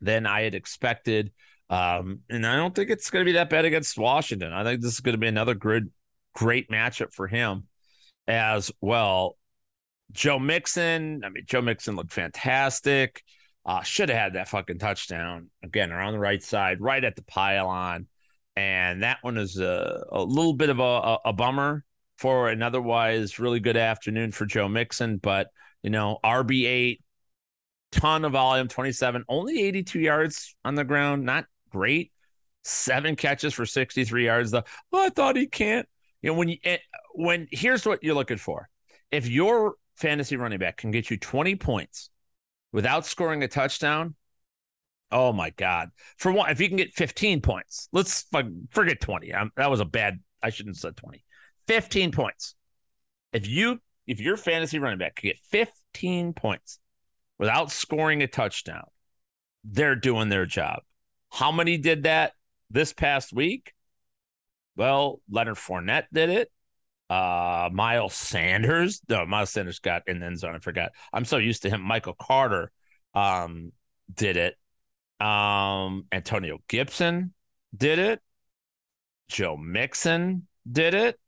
[0.00, 1.32] than I had expected.
[1.70, 4.52] Um, and I don't think it's going to be that bad against Washington.
[4.52, 5.90] I think this is going to be another good,
[6.34, 7.64] great matchup for him
[8.28, 9.36] as well.
[10.12, 13.22] Joe Mixon, I mean, Joe Mixon looked fantastic.
[13.66, 17.22] Uh, should have had that fucking touchdown again around the right side, right at the
[17.22, 18.06] pylon.
[18.56, 21.84] And that one is a, a little bit of a, a, a bummer
[22.18, 25.16] for an otherwise really good afternoon for Joe Mixon.
[25.16, 25.48] But
[25.82, 26.98] you know, RB8,
[27.92, 31.24] ton of volume, 27, only 82 yards on the ground.
[31.24, 32.12] Not great.
[32.62, 34.64] Seven catches for 63 yards, though.
[34.92, 35.86] Oh, I thought he can't.
[36.22, 36.78] You know, when you, eh,
[37.12, 38.68] when here's what you're looking for.
[39.10, 42.10] If your fantasy running back can get you 20 points
[42.74, 44.16] without scoring a touchdown,
[45.12, 45.90] oh my God.
[46.18, 48.26] For one, if you can get 15 points, let's
[48.70, 49.32] forget 20.
[49.32, 51.24] I'm, that was a bad I shouldn't have said 20.
[51.68, 52.56] 15 points.
[53.32, 56.78] If you if your fantasy running back can get 15 points
[57.38, 58.84] without scoring a touchdown,
[59.64, 60.80] they're doing their job.
[61.30, 62.32] How many did that
[62.70, 63.72] this past week?
[64.76, 66.50] Well, Leonard Fournette did it.
[67.14, 69.00] Uh, Miles Sanders.
[69.08, 70.56] No, Miles Sanders got in the end zone.
[70.56, 70.90] I forgot.
[71.12, 71.80] I'm so used to him.
[71.80, 72.72] Michael Carter
[73.14, 73.70] um,
[74.12, 74.56] did it.
[75.24, 77.32] Um, Antonio Gibson
[77.76, 78.20] did it.
[79.28, 81.20] Joe Mixon did it.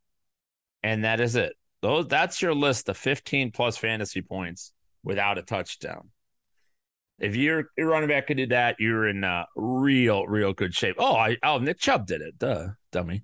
[0.82, 1.54] And that is it.
[1.82, 4.72] Those that's your list of 15 plus fantasy points
[5.04, 6.10] without a touchdown.
[7.20, 10.96] If you're, you're running back and do that, you're in uh, real, real good shape.
[10.98, 12.38] Oh, I oh Nick Chubb did it.
[12.38, 13.22] Duh, dummy.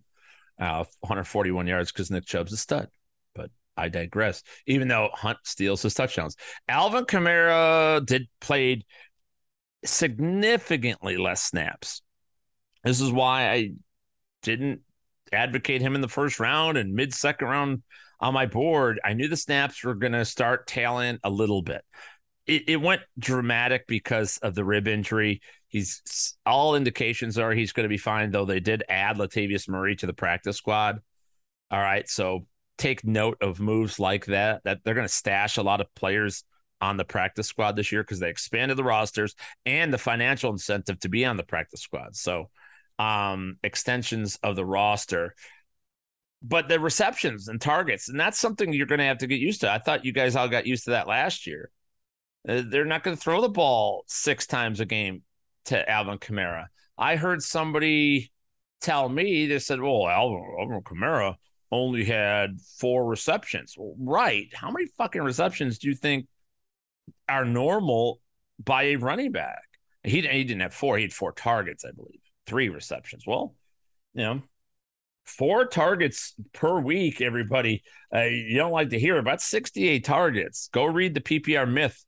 [0.63, 2.87] Uh, 141 yards because Nick Chubb's a stud.
[3.35, 4.45] But I digress.
[4.69, 6.37] Even though Hunt steals his touchdowns,
[6.69, 8.85] Alvin Kamara did played
[9.85, 12.03] significantly less snaps.
[12.85, 13.71] This is why I
[14.43, 14.83] didn't
[15.33, 17.83] advocate him in the first round and mid second round
[18.21, 19.01] on my board.
[19.05, 21.83] I knew the snaps were going to start tailing a little bit.
[22.47, 25.41] It, it, went dramatic because of the rib injury.
[25.69, 29.95] He's all indications are he's going to be fine, though they did add Latavius Murray
[29.97, 31.01] to the practice squad.
[31.71, 32.09] All right.
[32.09, 32.47] So
[32.79, 36.45] take note of moves like that, that they're going to stash a lot of players
[36.81, 40.99] on the practice squad this year because they expanded the rosters and the financial incentive
[40.99, 42.17] to be on the practice squad.
[42.17, 42.51] So,
[42.99, 45.35] um, extensions of the roster,
[46.43, 49.61] but the receptions and targets, and that's something you're going to have to get used
[49.61, 49.71] to.
[49.71, 51.71] I thought you guys all got used to that last year.
[52.49, 55.23] Uh, they're not going to throw the ball six times a game
[55.67, 56.67] to Alvin Kamara.
[56.99, 58.33] I heard somebody
[58.81, 61.37] tell me they said, "Well, Alvin, Alvin Kamara
[61.71, 64.49] only had four receptions." Well, right?
[64.55, 66.27] How many fucking receptions do you think
[67.29, 68.21] are normal
[68.63, 69.63] by a running back.
[70.05, 73.25] He, he didn't have four, he had four targets, I believe, three receptions.
[73.27, 73.55] Well,
[74.15, 74.43] you know,
[75.25, 77.83] four targets per week, everybody.
[78.15, 80.69] Uh, you don't like to hear about 68 targets.
[80.73, 82.05] Go read the PPR myth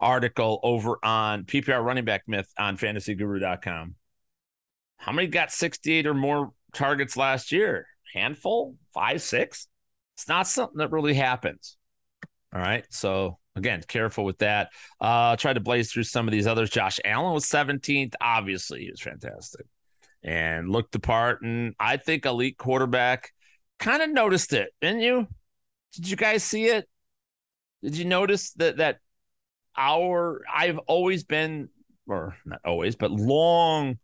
[0.00, 3.94] article over on PPR running back myth on fantasyguru.com.
[4.98, 7.86] How many got 68 or more targets last year?
[8.14, 8.76] Handful?
[8.92, 9.68] Five, six?
[10.16, 11.76] It's not something that really happens.
[12.52, 12.84] All right.
[12.90, 14.70] So again, careful with that.
[15.00, 16.70] Uh, tried to blaze through some of these others.
[16.70, 18.14] Josh Allen was 17th.
[18.20, 19.66] Obviously, he was fantastic
[20.22, 21.42] and looked the part.
[21.42, 23.32] And I think elite quarterback
[23.78, 25.28] kind of noticed it, didn't you?
[25.94, 26.88] Did you guys see it?
[27.82, 28.98] Did you notice that that
[29.78, 31.68] our I've always been,
[32.06, 33.98] or not always, but long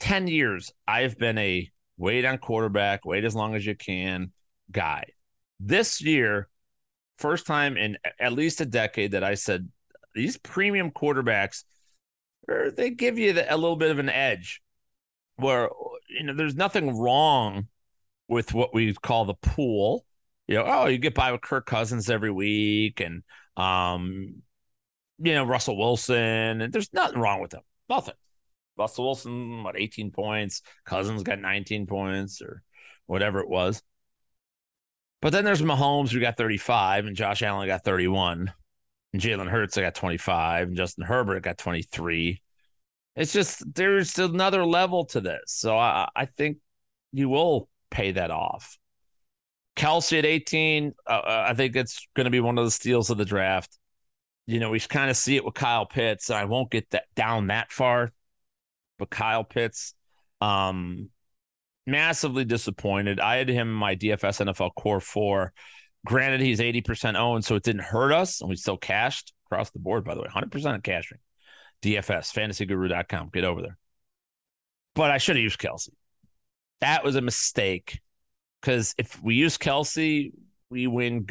[0.00, 4.32] 10 years, I've been a wait on quarterback, wait as long as you can
[4.70, 5.04] guy.
[5.60, 6.48] This year,
[7.18, 9.68] first time in at least a decade that I said
[10.14, 11.64] these premium quarterbacks,
[12.48, 14.62] er, they give you a little bit of an edge.
[15.36, 15.68] Where
[16.08, 17.68] you know there's nothing wrong
[18.28, 20.04] with what we call the pool.
[20.48, 23.22] You know, oh, you get by with Kirk Cousins every week, and
[23.56, 24.42] um,
[25.18, 27.62] you know Russell Wilson, and there's nothing wrong with him.
[27.88, 28.14] Nothing.
[28.76, 30.62] Russell Wilson, what, 18 points?
[30.84, 32.62] Cousins got 19 points, or
[33.06, 33.82] whatever it was.
[35.20, 38.52] But then there's Mahomes who got 35 and Josh Allen got 31.
[39.12, 42.40] And Jalen Hurts I got 25 and Justin Herbert got 23.
[43.16, 45.42] It's just there's another level to this.
[45.46, 46.58] So I, I think
[47.12, 48.78] you will pay that off.
[49.74, 53.10] Kelce at 18, uh, uh I think it's going to be one of the steals
[53.10, 53.77] of the draft.
[54.48, 56.30] You know, we kind of see it with Kyle Pitts.
[56.30, 58.12] I won't get that down that far,
[58.98, 59.92] but Kyle Pitts,
[60.40, 61.10] um,
[61.86, 63.20] massively disappointed.
[63.20, 65.52] I had him in my DFS NFL core four.
[66.06, 69.80] Granted, he's 80% owned, so it didn't hurt us, and we still cashed across the
[69.80, 70.28] board, by the way.
[70.34, 71.18] 100% of cashing.
[71.82, 73.28] DFS, fantasyguru.com.
[73.30, 73.76] Get over there.
[74.94, 75.90] But I should have used Kelce.
[76.80, 78.00] That was a mistake
[78.62, 80.32] because if we use Kelce,
[80.70, 81.26] we win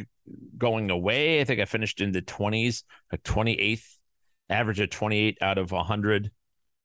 [0.56, 1.40] going away.
[1.40, 3.84] I think I finished in the 20s, like 28th,
[4.50, 6.30] average of 28 out of 100.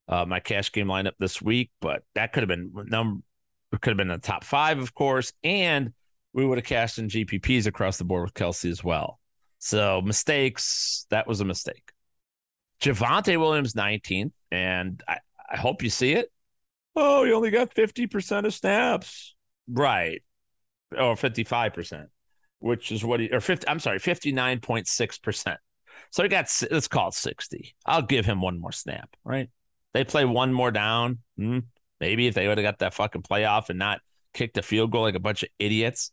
[0.05, 3.21] Uh, my cash game lineup this week, but that could have been number
[3.81, 5.93] could have been the top five, of course, and
[6.33, 9.19] we would have cashed in GPPs across the board with Kelce as well.
[9.59, 11.91] So mistakes, that was a mistake.
[12.81, 15.19] Javonte Williams, 19th, and I,
[15.49, 16.29] I hope you see it.
[16.95, 19.35] Oh, you only got 50% of snaps.
[19.67, 20.21] Right.
[20.91, 22.07] Or 55%,
[22.63, 25.55] which is what he, or 50, I'm sorry, 59.6%.
[26.11, 27.75] So he got, let's call it 60.
[27.85, 29.49] I'll give him one more snap, right?
[29.93, 31.19] They play one more down.
[31.37, 31.59] Hmm.
[31.99, 33.99] Maybe if they would have got that fucking playoff and not
[34.33, 36.11] kicked a field goal like a bunch of idiots,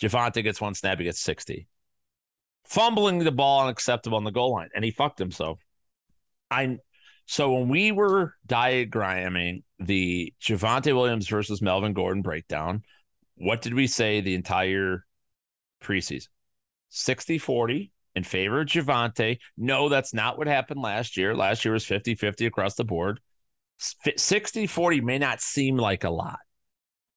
[0.00, 1.68] Javonte gets one snap, he gets 60.
[2.64, 5.58] Fumbling the ball unacceptable on the goal line, and he fucked himself.
[6.50, 6.78] I
[7.26, 12.82] so when we were diagramming the Javonte Williams versus Melvin Gordon breakdown,
[13.34, 15.04] what did we say the entire
[15.82, 16.28] preseason?
[16.88, 19.38] 60 40 in favor of Javonte.
[19.56, 21.34] No, that's not what happened last year.
[21.34, 23.20] Last year was 50 50 across the board.
[23.78, 26.38] 60 40 may not seem like a lot,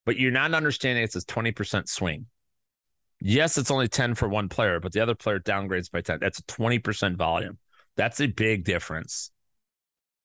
[0.06, 2.26] but you're not understanding it's a 20% swing.
[3.22, 6.20] Yes, it's only 10 for one player, but the other player downgrades by 10.
[6.20, 7.58] That's a 20% volume.
[7.96, 9.32] That's a big difference.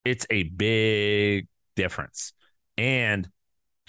[0.04, 2.32] It's a big difference.
[2.76, 3.28] And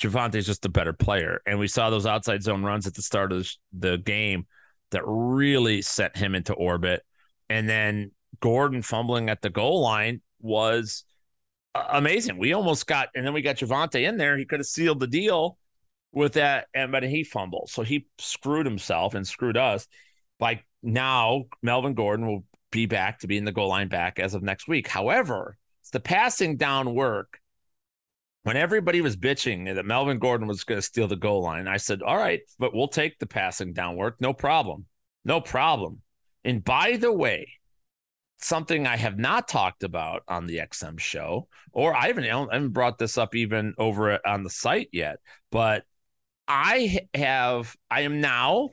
[0.02, 1.41] Javonte is just a better player.
[1.45, 4.47] And we saw those outside zone runs at the start of the game
[4.91, 7.04] that really set him into orbit.
[7.49, 11.04] And then Gordon fumbling at the goal line was
[11.76, 12.38] amazing.
[12.38, 14.38] We almost got, and then we got Javonte in there.
[14.38, 15.58] He could have sealed the deal
[16.12, 17.70] with that, and but he fumbled.
[17.70, 19.88] So he screwed himself and screwed us
[20.39, 24.43] by now Melvin Gordon will be back to being the goal line back as of
[24.43, 24.88] next week.
[24.88, 27.39] However, it's the passing down work.
[28.43, 31.77] When everybody was bitching that Melvin Gordon was going to steal the goal line, I
[31.77, 34.15] said, All right, but we'll take the passing down work.
[34.19, 34.85] No problem.
[35.23, 36.01] No problem.
[36.43, 37.47] And by the way,
[38.39, 42.69] something I have not talked about on the XM show, or I haven't, I haven't
[42.69, 45.19] brought this up even over on the site yet,
[45.51, 45.83] but
[46.47, 48.69] I have, I am now,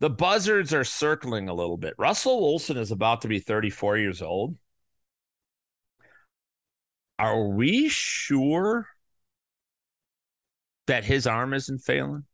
[0.00, 1.94] the buzzards are circling a little bit.
[1.98, 4.56] Russell Wilson is about to be 34 years old.
[7.18, 8.86] Are we sure
[10.86, 12.24] that his arm isn't failing?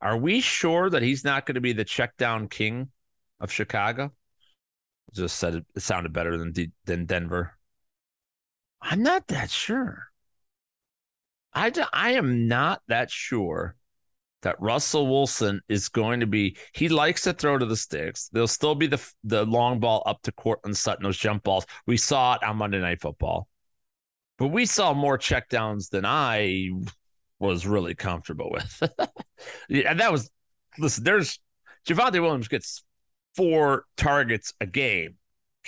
[0.00, 2.90] Are we sure that he's not going to be the check down king
[3.40, 4.12] of Chicago?
[5.12, 6.52] Just said it, it sounded better than
[6.84, 7.56] than Denver.
[8.80, 10.04] I'm not that sure.
[11.52, 13.74] I, I am not that sure
[14.42, 16.56] that Russell Wilson is going to be.
[16.72, 18.28] He likes to throw to the sticks.
[18.28, 21.66] There'll still be the the long ball up to Courtland Sutton, those jump balls.
[21.86, 23.48] We saw it on Monday Night Football,
[24.38, 26.70] but we saw more checkdowns than I
[27.38, 28.82] was really comfortable with.
[29.68, 30.30] yeah, and that was
[30.78, 31.04] listen.
[31.04, 31.38] There's
[31.86, 32.84] Javonte Williams gets
[33.34, 35.16] four targets a game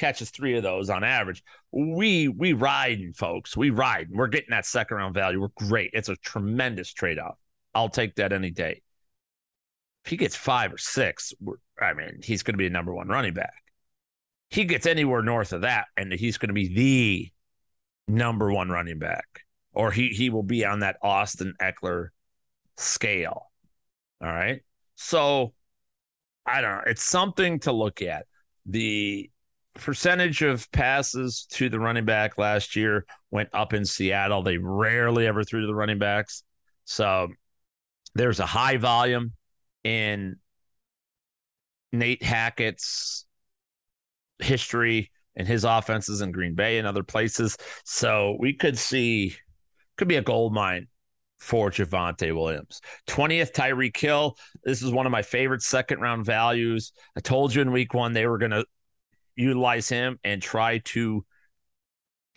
[0.00, 1.44] catches three of those on average.
[1.70, 3.56] We we riding, folks.
[3.56, 4.08] We ride.
[4.10, 5.40] We're getting that second round value.
[5.40, 5.90] We're great.
[5.92, 7.36] It's a tremendous trade off.
[7.74, 8.82] I'll take that any day.
[10.04, 11.34] If he gets five or six,
[11.78, 13.52] I mean, he's going to be a number one running back.
[14.48, 17.30] He gets anywhere north of that, and he's going to be the
[18.10, 22.08] number one running back, or he he will be on that Austin Ekeler
[22.76, 23.50] scale.
[24.22, 24.62] All right.
[24.96, 25.54] So
[26.46, 26.82] I don't know.
[26.86, 28.26] It's something to look at.
[28.66, 29.30] The
[29.74, 34.42] percentage of passes to the running back last year went up in Seattle.
[34.42, 36.42] They rarely ever threw to the running backs.
[36.84, 37.28] So
[38.14, 39.32] there's a high volume
[39.84, 40.36] in
[41.92, 43.26] Nate Hackett's
[44.38, 47.56] history and his offenses in Green Bay and other places.
[47.84, 49.36] So we could see
[49.96, 50.86] could be a gold mine
[51.38, 52.80] for Javonte Williams.
[53.06, 54.36] 20th Tyreek Hill.
[54.62, 56.92] This is one of my favorite second round values.
[57.16, 58.64] I told you in week one they were going to
[59.36, 61.24] utilize him and try to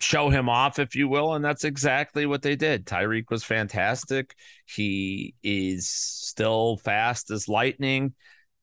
[0.00, 1.34] show him off, if you will.
[1.34, 2.86] And that's exactly what they did.
[2.86, 4.34] Tyreek was fantastic.
[4.66, 8.14] He is still fast as lightning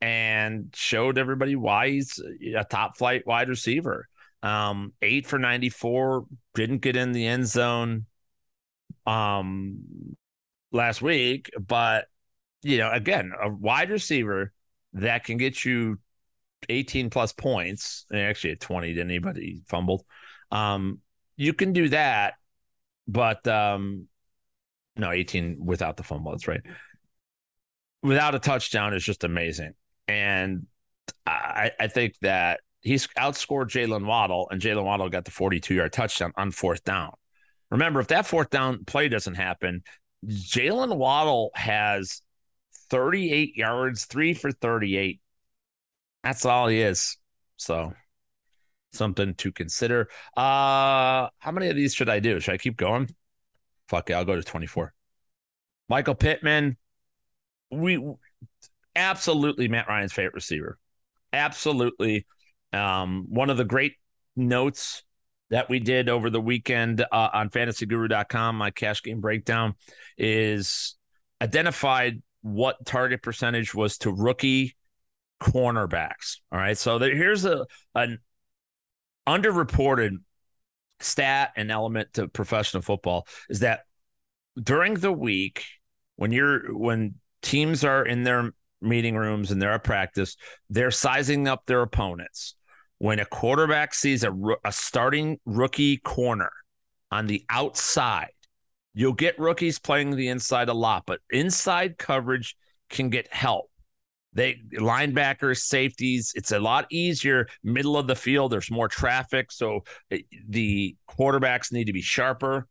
[0.02, 2.20] and showed everybody why he's
[2.56, 4.08] a top flight wide receiver.
[4.44, 6.26] Um, eight for 94,
[6.56, 8.06] didn't get in the end zone
[9.06, 9.78] um
[10.72, 12.08] last week, but
[12.64, 14.54] you know, again, a wide receiver
[14.94, 15.98] that can get you
[16.70, 20.04] 18 plus points, actually at 20, didn't anybody fumbled?
[20.52, 21.00] Um,
[21.38, 22.36] you can do that,
[23.08, 24.08] but um,
[24.96, 26.32] no, 18 without the fumble.
[26.32, 26.62] That's right.
[28.04, 29.74] Without a touchdown is just amazing.
[30.08, 30.68] And
[31.26, 35.94] I, I think that he's outscored Jaylen Waddle, and Jaylen Waddle got the 42 yard
[35.94, 37.14] touchdown on fourth down.
[37.70, 39.84] Remember, if that fourth down play doesn't happen,
[40.26, 42.22] Jaylen Waddle has
[42.90, 45.22] 38 yards, three for 38
[46.24, 47.18] that's all he is.
[47.58, 47.94] So
[48.94, 50.10] something to consider.
[50.36, 52.40] Uh how many of these should I do?
[52.40, 53.10] Should I keep going?
[53.88, 54.94] Fuck it, I'll go to 24.
[55.90, 56.78] Michael Pittman,
[57.70, 58.02] we
[58.96, 60.78] absolutely Matt Ryan's favorite receiver.
[61.34, 62.26] Absolutely.
[62.74, 63.94] Um, one of the great
[64.36, 65.04] notes
[65.50, 69.76] that we did over the weekend uh, on fantasyguru.com, my cash game breakdown,
[70.18, 70.96] is
[71.42, 74.76] identified what target percentage was to rookie
[75.42, 76.38] cornerbacks.
[76.52, 76.78] All right.
[76.78, 77.66] So there, here's a
[77.96, 78.20] an
[79.28, 80.18] underreported
[81.00, 83.82] stat and element to professional football is that
[84.62, 85.64] during the week
[86.16, 90.38] when you're when teams are in their meeting rooms and they're at practice,
[90.70, 92.56] they're sizing up their opponents.
[93.02, 94.32] When a quarterback sees a,
[94.64, 96.52] a starting rookie corner
[97.10, 98.32] on the outside,
[98.94, 102.56] You'll get rookies playing the inside a lot, but inside coverage
[102.90, 103.70] can get help.
[104.34, 107.48] They linebackers, safeties, it's a lot easier.
[107.64, 109.52] Middle of the field, there's more traffic.
[109.52, 112.68] So eh, the quarterbacks need to be sharper.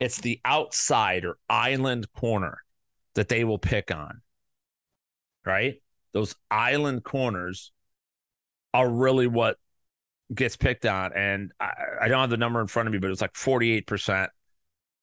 [0.00, 2.58] It's the outside or island corner
[3.14, 4.20] that they will pick on.
[5.44, 5.76] Right?
[6.12, 7.72] Those island corners
[8.72, 9.56] are really what
[10.34, 11.12] gets picked on.
[11.14, 11.72] And I,
[12.02, 14.28] I don't have the number in front of me, but it's like 48%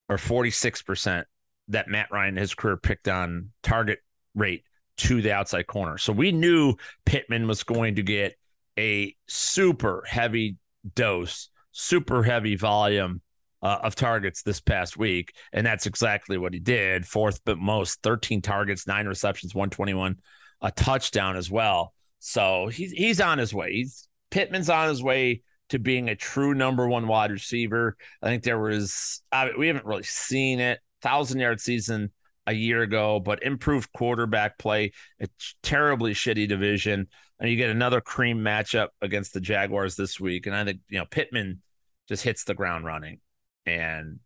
[0.09, 1.23] or 46%
[1.69, 3.99] that Matt Ryan, his career, picked on target
[4.35, 4.63] rate
[4.97, 5.97] to the outside corner.
[5.97, 6.75] So we knew
[7.05, 8.35] Pittman was going to get
[8.77, 10.57] a super heavy
[10.95, 13.21] dose, super heavy volume
[13.61, 15.33] uh, of targets this past week.
[15.53, 17.05] And that's exactly what he did.
[17.05, 20.19] Fourth, but most 13 targets, nine receptions, 121,
[20.61, 21.93] a touchdown as well.
[22.19, 23.73] So he's, he's on his way.
[23.73, 27.95] He's Pittman's on his way to being a true number one wide receiver.
[28.21, 30.79] I think there was, I mean, we haven't really seen it.
[31.01, 32.11] Thousand yard season
[32.47, 35.27] a year ago, but improved quarterback play, a
[35.63, 37.07] terribly shitty division.
[37.39, 40.45] And you get another cream matchup against the Jaguars this week.
[40.45, 41.61] And I think, you know, Pittman
[42.07, 43.19] just hits the ground running
[43.65, 44.19] and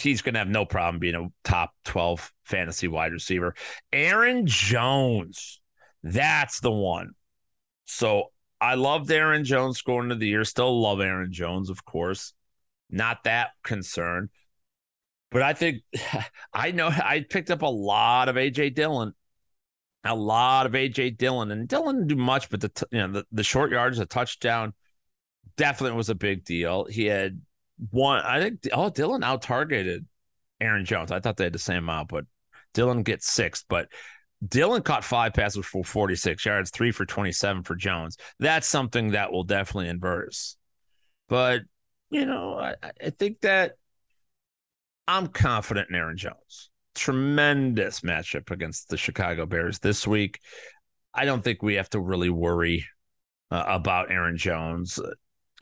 [0.00, 3.54] he's going to have no problem being a top 12 fantasy wide receiver.
[3.92, 5.60] Aaron Jones,
[6.02, 7.10] that's the one.
[7.84, 8.31] So
[8.62, 10.44] I loved Aaron Jones going into the year.
[10.44, 12.32] Still love Aaron Jones, of course.
[12.88, 14.28] Not that concerned.
[15.32, 15.82] But I think
[16.52, 19.14] I know I picked up a lot of AJ Dillon,
[20.04, 23.26] a lot of AJ Dillon, and Dillon didn't do much, but the you know the,
[23.32, 24.74] the short yards, the touchdown,
[25.56, 26.84] definitely was a big deal.
[26.84, 27.40] He had
[27.90, 28.68] one, I think.
[28.72, 30.06] Oh, Dillon out targeted
[30.60, 31.10] Aaron Jones.
[31.10, 32.26] I thought they had the same amount, but
[32.74, 33.64] Dillon gets sixth.
[33.68, 33.88] But
[34.46, 38.16] Dillon caught five passes for 46 yards, three for 27 for Jones.
[38.38, 40.56] That's something that will definitely inverse.
[41.28, 41.62] But,
[42.10, 43.76] you know, I, I think that
[45.06, 46.70] I'm confident in Aaron Jones.
[46.94, 50.40] Tremendous matchup against the Chicago Bears this week.
[51.14, 52.86] I don't think we have to really worry
[53.50, 54.98] uh, about Aaron Jones.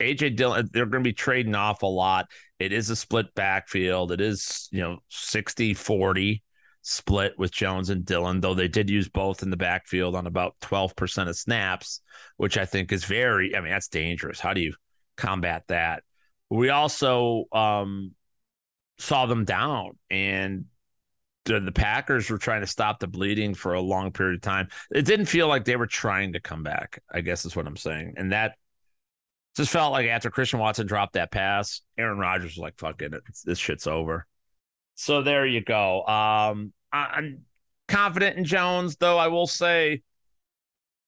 [0.01, 2.27] AJ Dillon, they're going to be trading off a lot.
[2.59, 4.13] It is a split backfield.
[4.13, 6.43] It is, you know, 60 40
[6.83, 10.55] split with Jones and Dillon, though they did use both in the backfield on about
[10.63, 12.01] 12% of snaps,
[12.37, 14.41] which I think is very, I mean, that's dangerous.
[14.41, 14.75] How do you
[15.17, 16.03] combat that?
[16.49, 18.13] We also um,
[18.99, 20.65] saw them down and
[21.45, 24.69] the, the Packers were trying to stop the bleeding for a long period of time.
[24.91, 27.77] It didn't feel like they were trying to come back, I guess is what I'm
[27.77, 28.15] saying.
[28.17, 28.57] And that
[29.57, 33.13] just felt like after Christian Watson dropped that pass, Aaron Rodgers was like, fuck it,
[33.45, 34.27] this shit's over.
[35.01, 36.05] So there you go.
[36.05, 37.39] Um, I, am
[37.89, 40.03] confident in Jones, though I will say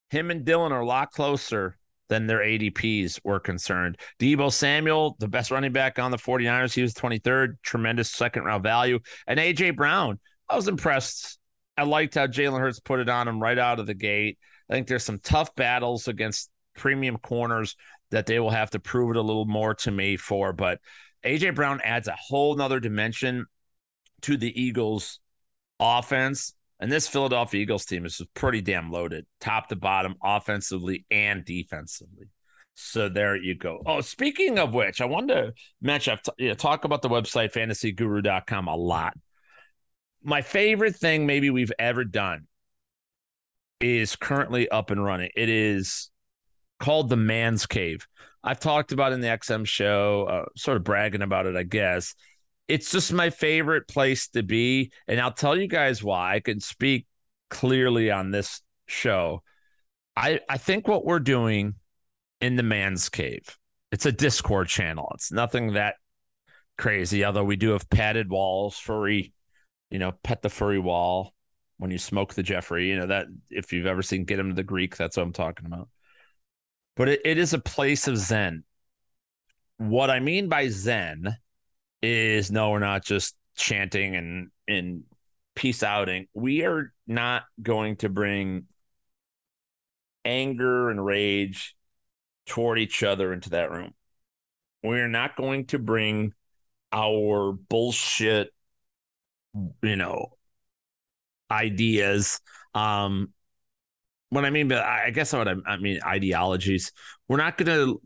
[0.09, 1.77] him and Dillon are a lot closer
[2.09, 3.99] than their ADPs were concerned.
[4.19, 8.63] Deebo Samuel, the best running back on the 49ers, he was 23rd, tremendous second round
[8.63, 8.99] value.
[9.27, 10.19] And AJ Brown,
[10.49, 11.39] I was impressed.
[11.77, 14.39] I liked how Jalen Hurts put it on him right out of the gate.
[14.71, 17.77] I think there's some tough battles against premium corners
[18.11, 20.55] that they will have to prove it a little more to me for.
[20.55, 20.81] But
[21.27, 23.45] AJ Brown adds a whole nother dimension
[24.23, 25.21] to the Eagles
[25.79, 26.55] offense.
[26.81, 32.27] And this Philadelphia Eagles team is pretty damn loaded, top to bottom, offensively and defensively.
[32.75, 33.83] So there you go.
[33.87, 38.67] Oh, speaking of which, I wanted to mention, I've t- talk about the website fantasyguru.com
[38.67, 39.15] a lot.
[40.25, 42.47] My favorite thing maybe we've ever done
[43.81, 45.31] is currently up and running.
[45.37, 46.11] It is
[46.81, 48.09] called the Man's Cave.
[48.43, 52.15] I've talked about in the XM show, uh, sort of bragging about it, I guess
[52.69, 54.93] it's just my favorite place to be.
[55.07, 56.35] And I'll tell you guys why.
[56.35, 57.07] I can speak
[57.51, 59.43] clearly on this show.
[60.17, 61.75] I, I think what we're doing
[62.41, 63.59] in the man's cave,
[63.91, 65.11] it's a Discord channel.
[65.15, 65.97] It's nothing that
[66.79, 69.33] crazy, although we do have padded walls, furry,
[69.91, 71.35] you know, pet the furry wall
[71.79, 72.89] when you smoke the Jeffrey.
[72.89, 75.33] You know, that if you've ever seen Get Him to the Greek, that's what I'm
[75.33, 75.89] talking about.
[76.97, 78.65] But it, it is a place of Zen.
[79.79, 81.37] What I mean by Zen
[82.03, 85.05] is no, we're not just chanting and and
[85.55, 86.27] peace outing.
[86.35, 88.67] We are not going to bring
[90.25, 91.75] anger and rage
[92.47, 93.95] toward each other into that room.
[94.83, 96.33] We're not going to bring
[96.93, 98.53] our bullshit,
[99.83, 100.33] you know,
[101.51, 102.41] ideas.
[102.75, 103.33] Um,
[104.31, 106.93] what I mean, but I guess what I, I mean, ideologies.
[107.29, 108.01] We're not going to.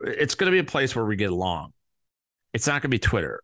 [0.00, 1.73] It's going to be a place where we get along.
[2.54, 3.42] It's not going to be Twitter.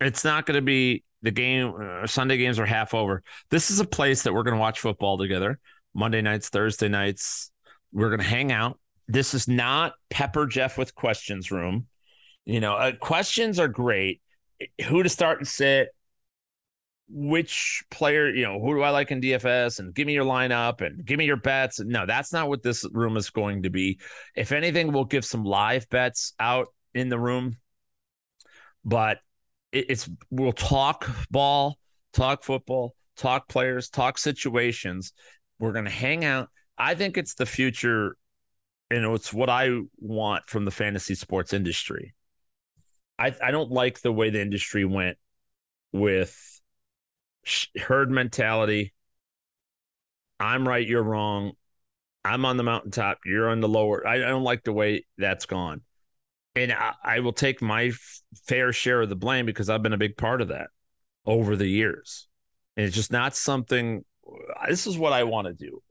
[0.00, 1.74] It's not going to be the game.
[1.80, 3.22] Uh, Sunday games are half over.
[3.50, 5.60] This is a place that we're going to watch football together.
[5.94, 7.52] Monday nights, Thursday nights.
[7.92, 8.80] We're going to hang out.
[9.06, 11.86] This is not Pepper Jeff with questions room.
[12.46, 14.22] You know, uh, questions are great
[14.86, 15.88] who to start and sit,
[17.08, 20.80] which player, you know, who do I like in DFS and give me your lineup
[20.80, 21.80] and give me your bets.
[21.80, 23.98] No, that's not what this room is going to be.
[24.36, 27.56] If anything, we'll give some live bets out in the room,
[28.84, 29.18] but
[29.72, 31.78] it's we'll talk ball,
[32.12, 35.12] talk football, talk players, talk situations.
[35.58, 36.48] We're to hang out.
[36.76, 38.16] I think it's the future
[38.90, 42.14] and it's what I want from the fantasy sports industry.
[43.18, 45.18] I I don't like the way the industry went
[45.92, 46.60] with
[47.78, 48.94] herd mentality.
[50.38, 51.52] I'm right, you're wrong.
[52.24, 54.06] I'm on the mountaintop, you're on the lower.
[54.06, 55.82] I, I don't like the way that's gone.
[56.60, 59.94] And I, I will take my f- fair share of the blame because I've been
[59.94, 60.68] a big part of that
[61.24, 62.28] over the years.
[62.76, 64.04] And it's just not something.
[64.26, 65.82] Uh, this is what I want to do.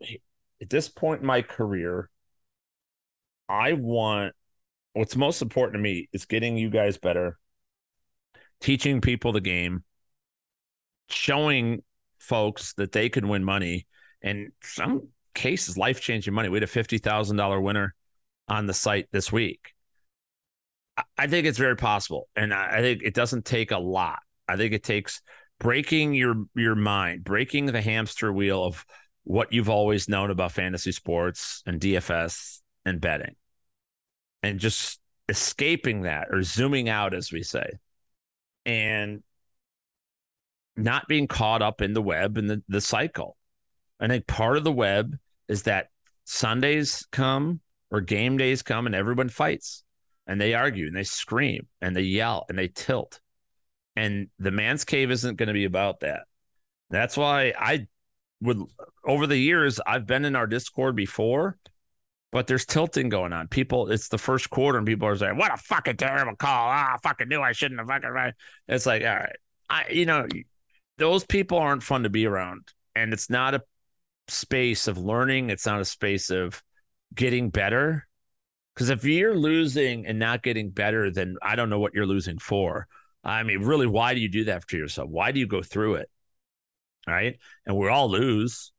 [0.61, 2.09] At this point in my career,
[3.47, 4.35] I want
[4.93, 7.39] what's most important to me is getting you guys better,
[8.61, 9.83] teaching people the game,
[11.09, 11.83] showing
[12.19, 13.87] folks that they can win money
[14.21, 16.49] and some cases life changing money.
[16.49, 17.95] We had a fifty thousand dollar winner
[18.47, 19.73] on the site this week.
[21.17, 24.19] I think it's very possible, and I think it doesn't take a lot.
[24.47, 25.21] I think it takes
[25.59, 28.85] breaking your your mind, breaking the hamster wheel of
[29.23, 33.35] what you've always known about fantasy sports and DFS and betting,
[34.41, 37.69] and just escaping that or zooming out, as we say,
[38.65, 39.21] and
[40.75, 43.35] not being caught up in the web and the, the cycle.
[43.99, 45.89] I think part of the web is that
[46.23, 47.59] Sundays come
[47.91, 49.83] or game days come and everyone fights
[50.29, 53.19] and they argue and they scream and they yell and they tilt.
[53.95, 56.21] And the man's cave isn't going to be about that.
[56.91, 57.87] That's why I
[58.39, 58.61] would,
[59.03, 61.57] over the years, I've been in our Discord before,
[62.31, 63.47] but there's tilting going on.
[63.47, 66.69] People, it's the first quarter and people are saying, what a fucking terrible call.
[66.69, 68.35] Ah, I fucking knew I shouldn't have fucking right.
[68.67, 69.35] It's like, all right.
[69.67, 70.27] I, you know,
[70.99, 72.67] those people aren't fun to be around.
[72.95, 73.63] And it's not a
[74.27, 75.49] space of learning.
[75.49, 76.61] It's not a space of
[77.15, 78.05] getting better.
[78.73, 82.39] Because if you're losing and not getting better, then I don't know what you're losing
[82.39, 82.87] for.
[83.23, 85.09] I mean, really, why do you do that to yourself?
[85.09, 86.09] Why do you go through it?
[87.07, 87.37] Right.
[87.65, 88.71] And we all lose.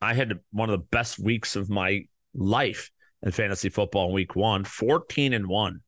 [0.00, 2.04] I had one of the best weeks of my
[2.34, 2.90] life
[3.22, 5.80] in fantasy football in week one 14 and one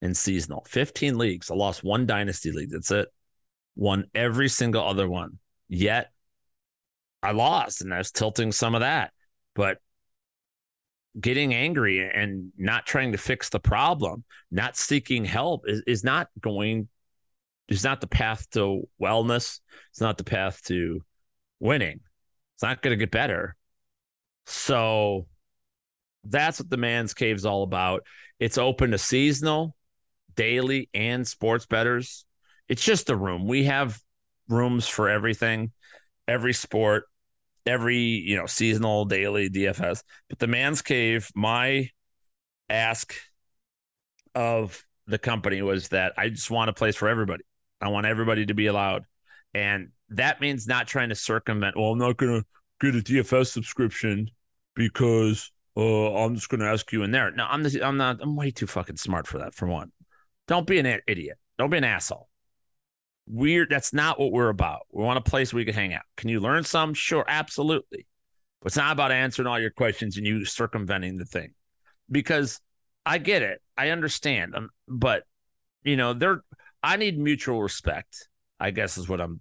[0.00, 1.50] in seasonal, 15 leagues.
[1.50, 2.70] I lost one dynasty league.
[2.70, 3.08] That's it
[3.76, 5.38] won every single other one.
[5.68, 6.10] Yet
[7.22, 9.12] I lost and I was tilting some of that.
[9.54, 9.78] But
[11.20, 16.28] getting angry and not trying to fix the problem, not seeking help is, is not
[16.40, 16.88] going
[17.68, 19.60] is not the path to wellness.
[19.90, 21.00] It's not the path to
[21.58, 22.00] winning.
[22.54, 23.56] It's not going to get better.
[24.46, 25.26] So
[26.22, 28.04] that's what the man's cave is all about.
[28.38, 29.74] It's open to seasonal,
[30.36, 32.26] daily, and sports betters
[32.68, 33.46] it's just a room.
[33.46, 34.00] We have
[34.48, 35.72] rooms for everything,
[36.26, 37.04] every sport,
[37.66, 40.02] every, you know, seasonal, daily, DFS.
[40.28, 41.90] But the man's cave, my
[42.68, 43.14] ask
[44.34, 47.44] of the company was that I just want a place for everybody.
[47.80, 49.04] I want everybody to be allowed.
[49.54, 52.46] And that means not trying to circumvent, well, I'm not going to
[52.80, 54.30] get a DFS subscription
[54.74, 57.30] because uh, I'm just going to ask you in there.
[57.30, 59.92] No, I'm, the, I'm not, I'm way too fucking smart for that, for one.
[60.46, 61.38] Don't be an idiot.
[61.58, 62.28] Don't be an asshole
[63.26, 63.70] weird.
[63.70, 64.86] That's not what we're about.
[64.92, 66.02] We want a place where we can hang out.
[66.16, 66.94] Can you learn some?
[66.94, 68.06] Sure, absolutely.
[68.60, 71.54] But it's not about answering all your questions and you circumventing the thing,
[72.10, 72.60] because
[73.04, 73.60] I get it.
[73.76, 74.54] I understand.
[74.54, 75.24] Um, but
[75.82, 76.42] you know, there.
[76.82, 78.28] I need mutual respect.
[78.58, 79.40] I guess is what I'm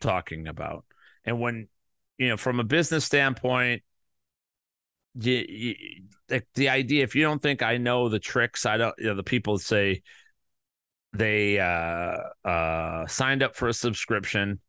[0.00, 0.84] talking about.
[1.24, 1.68] And when
[2.18, 3.82] you know, from a business standpoint,
[5.18, 5.74] you, you,
[6.28, 8.94] the, the idea if you don't think I know the tricks, I don't.
[8.98, 10.02] You know, the people say
[11.16, 14.60] they uh uh signed up for a subscription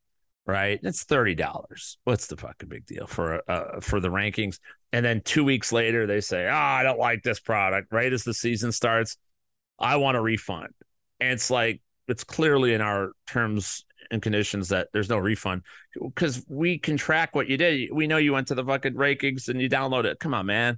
[0.46, 0.80] right?
[0.82, 4.60] It's $30 what's the fucking big deal for uh for the rankings?
[4.94, 8.12] And then two weeks later they say oh i don't like this product right?
[8.12, 9.18] As the season starts
[9.80, 10.74] i want a refund.
[11.20, 15.64] And it's like it's clearly in our terms and conditions that there's no refund.
[16.02, 17.90] Because we can track what you did.
[17.92, 20.20] We know you went to the fucking rankings and you download it.
[20.20, 20.78] Come on man.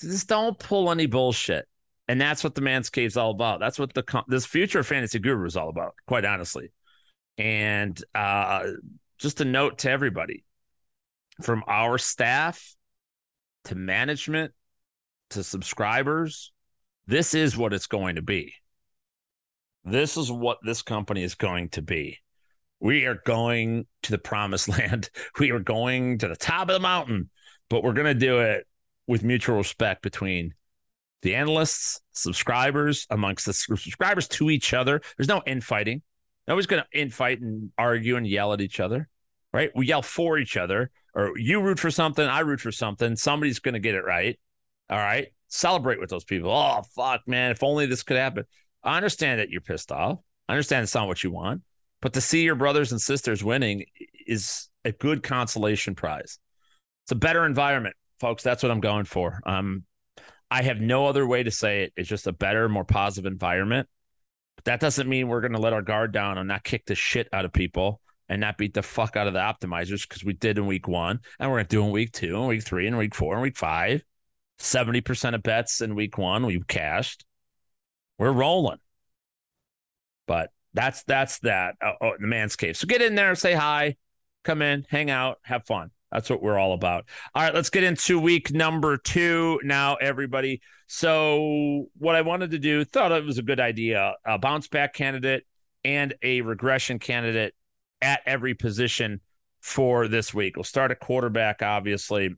[0.00, 1.66] Just don't pull any bullshit
[2.08, 3.60] and that's what the man's cave is all about.
[3.60, 6.70] That's what the this future fantasy guru is all about, quite honestly.
[7.38, 8.64] And uh,
[9.18, 10.44] just a note to everybody
[11.42, 12.76] from our staff
[13.64, 14.52] to management
[15.30, 16.52] to subscribers,
[17.06, 18.54] this is what it's going to be.
[19.84, 22.18] This is what this company is going to be.
[22.80, 25.10] We are going to the promised land.
[25.38, 27.30] We are going to the top of the mountain,
[27.68, 28.66] but we're going to do it
[29.06, 30.54] with mutual respect between
[31.22, 35.00] the analysts, subscribers, amongst the subscribers to each other.
[35.16, 36.02] There's no infighting.
[36.46, 39.08] Nobody's going to infight and argue and yell at each other,
[39.52, 39.70] right?
[39.74, 43.16] We yell for each other, or you root for something, I root for something.
[43.16, 44.38] Somebody's going to get it right.
[44.88, 45.28] All right.
[45.48, 46.50] Celebrate with those people.
[46.50, 47.50] Oh, fuck, man.
[47.50, 48.44] If only this could happen.
[48.84, 50.18] I understand that you're pissed off.
[50.48, 51.62] I understand it's not what you want,
[52.00, 53.86] but to see your brothers and sisters winning
[54.26, 56.38] is a good consolation prize.
[57.04, 58.44] It's a better environment, folks.
[58.44, 59.40] That's what I'm going for.
[59.44, 59.84] Um,
[60.50, 61.92] I have no other way to say it.
[61.96, 63.88] It's just a better, more positive environment.
[64.56, 66.94] But that doesn't mean we're going to let our guard down and not kick the
[66.94, 70.32] shit out of people and not beat the fuck out of the optimizers because we
[70.32, 72.86] did in week one and we're going to do in week two and week three
[72.86, 74.02] and week four and week five.
[74.58, 77.24] 70% of bets in week one we cashed.
[78.18, 78.78] We're rolling.
[80.26, 81.74] But that's that's that.
[81.80, 82.74] Uh, oh, the.
[82.74, 83.96] So get in there, say hi,
[84.44, 85.90] come in, hang out, have fun.
[86.16, 87.04] That's what we're all about.
[87.34, 90.62] All right, let's get into week number two now, everybody.
[90.86, 94.94] So, what I wanted to do, thought it was a good idea a bounce back
[94.94, 95.44] candidate
[95.84, 97.52] and a regression candidate
[98.00, 99.20] at every position
[99.60, 100.56] for this week.
[100.56, 102.34] We'll start at quarterback, obviously.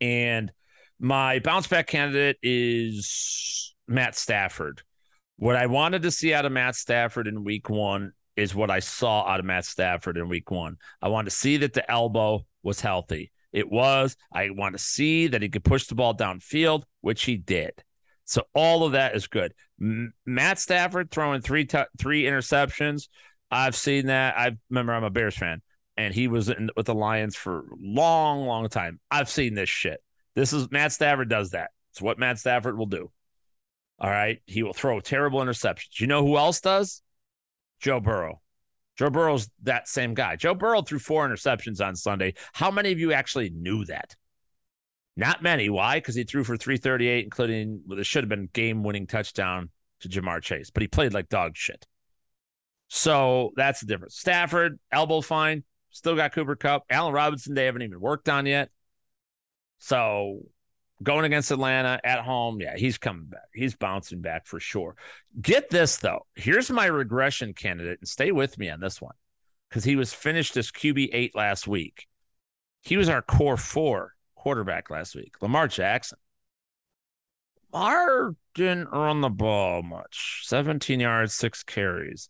[0.00, 0.50] And
[0.98, 4.82] my bounce back candidate is Matt Stafford.
[5.36, 8.80] What I wanted to see out of Matt Stafford in week one is what I
[8.80, 10.78] saw out of Matt Stafford in week one.
[11.02, 13.32] I wanted to see that the elbow was healthy.
[13.52, 14.16] It was.
[14.32, 17.72] I want to see that he could push the ball downfield, which he did.
[18.24, 19.52] So all of that is good.
[19.80, 23.08] M- Matt Stafford throwing three t- three interceptions.
[23.50, 24.38] I've seen that.
[24.38, 25.60] I remember I'm a Bears fan,
[25.96, 29.00] and he was in, with the Lions for long, long time.
[29.10, 30.00] I've seen this shit.
[30.34, 31.72] This is Matt Stafford does that.
[31.92, 33.10] It's what Matt Stafford will do.
[33.98, 36.00] All right, he will throw terrible interceptions.
[36.00, 37.02] You know who else does?
[37.80, 38.40] Joe Burrow.
[38.96, 40.36] Joe Burrow's that same guy.
[40.36, 42.34] Joe Burrow threw four interceptions on Sunday.
[42.52, 44.14] How many of you actually knew that?
[45.16, 45.68] Not many.
[45.70, 45.98] Why?
[45.98, 49.70] Because he threw for 338, including well, should have been game winning touchdown
[50.00, 51.86] to Ja'Marr Chase, but he played like dog shit.
[52.88, 54.16] So that's the difference.
[54.16, 56.84] Stafford, elbow fine, still got Cooper Kupp.
[56.90, 58.70] Allen Robinson, they haven't even worked on yet.
[59.78, 60.40] So
[61.02, 63.48] going against Atlanta at home, yeah, he's coming back.
[63.54, 64.96] He's bouncing back for sure.
[65.40, 66.26] Get this though.
[66.34, 69.14] Here's my regression candidate, and stay with me on this one
[69.68, 72.06] because he was finished as QB eight last week.
[72.82, 75.34] He was our core four quarterback last week.
[75.42, 76.18] Lamar Jackson.
[77.72, 80.42] Lamar didn't run the ball much.
[80.44, 82.28] 17 yards, six carries.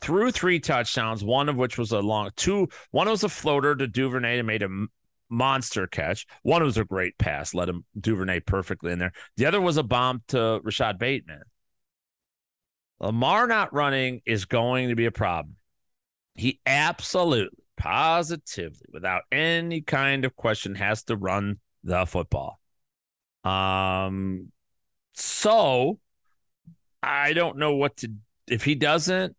[0.00, 2.68] Threw three touchdowns, one of which was a long two.
[2.90, 4.86] One was a floater to Duvernay and made a
[5.28, 6.26] monster catch.
[6.42, 9.12] One was a great pass, let him Duvernay perfectly in there.
[9.36, 11.42] The other was a bomb to Rashod Bateman.
[13.00, 15.56] Lamar not running is going to be a problem.
[16.34, 22.60] He absolutely, positively, without any kind of question, has to run the football.
[23.44, 24.50] Um,
[25.14, 25.98] so
[27.02, 28.12] I don't know what to
[28.48, 29.36] if he doesn't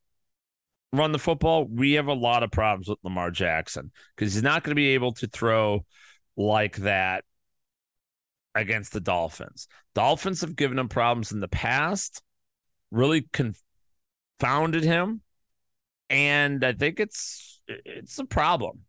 [0.92, 4.64] run the football, we have a lot of problems with Lamar Jackson because he's not
[4.64, 5.86] going to be able to throw
[6.36, 7.24] like that
[8.56, 9.68] against the Dolphins.
[9.94, 12.22] Dolphins have given him problems in the past,
[12.92, 15.22] really confounded him,
[16.10, 18.82] and I think it's it's a problem.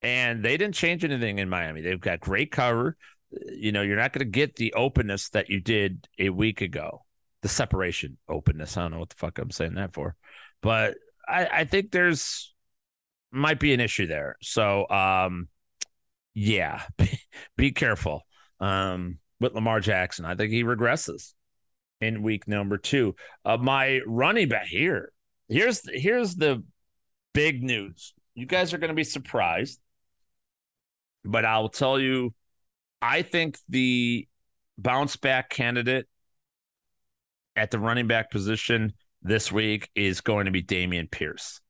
[0.00, 1.80] And they didn't change anything in Miami.
[1.80, 2.96] They've got great cover.
[3.30, 7.04] You know, you're not going to get the openness that you did a week ago.
[7.42, 8.76] The separation openness.
[8.76, 10.16] I don't know what the fuck I'm saying that for.
[10.60, 10.96] But
[11.32, 12.54] I, I think there's
[13.30, 14.36] might be an issue there.
[14.42, 15.48] So um
[16.34, 16.82] yeah,
[17.56, 18.22] be, careful.
[18.60, 20.24] Um with Lamar Jackson.
[20.24, 21.32] I think he regresses
[22.00, 23.14] in week number two.
[23.44, 25.12] Uh, my running back here.
[25.48, 26.62] Here's here's the
[27.32, 28.14] big news.
[28.34, 29.80] You guys are going to be surprised,
[31.24, 32.32] but I'll tell you,
[33.02, 34.26] I think the
[34.78, 36.06] bounce back candidate
[37.56, 41.60] at the running back position this week is going to be Dameon Pierce.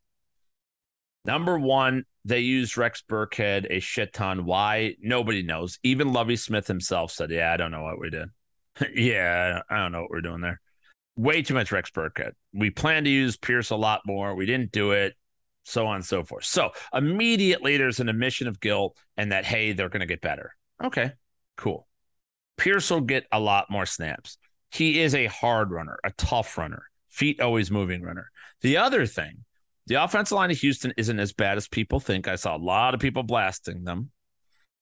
[1.25, 4.45] Number one, they used Rex Burkhead a shit ton.
[4.45, 4.97] Why?
[5.01, 5.79] Nobody knows.
[5.83, 8.29] Even Lovie Smith himself said, Yeah, I don't know what we did.
[8.95, 10.61] yeah, I don't know what we're doing there.
[11.17, 12.33] Way too much Rex Burkhead.
[12.53, 14.35] We plan to use Pierce a lot more.
[14.35, 15.15] We didn't do it,
[15.65, 16.45] so on and so forth.
[16.45, 20.55] So immediately there's an admission of guilt and that, hey, they're going to get better.
[20.83, 21.13] Okay,
[21.57, 21.87] cool.
[22.57, 24.39] Pierce will get a lot more snaps.
[24.71, 28.31] He is a hard runner, a tough runner feet always moving runner.
[28.63, 29.45] The other thing,
[29.87, 32.27] the offensive line of Houston isn't as bad as people think.
[32.27, 34.11] I saw a lot of people blasting them.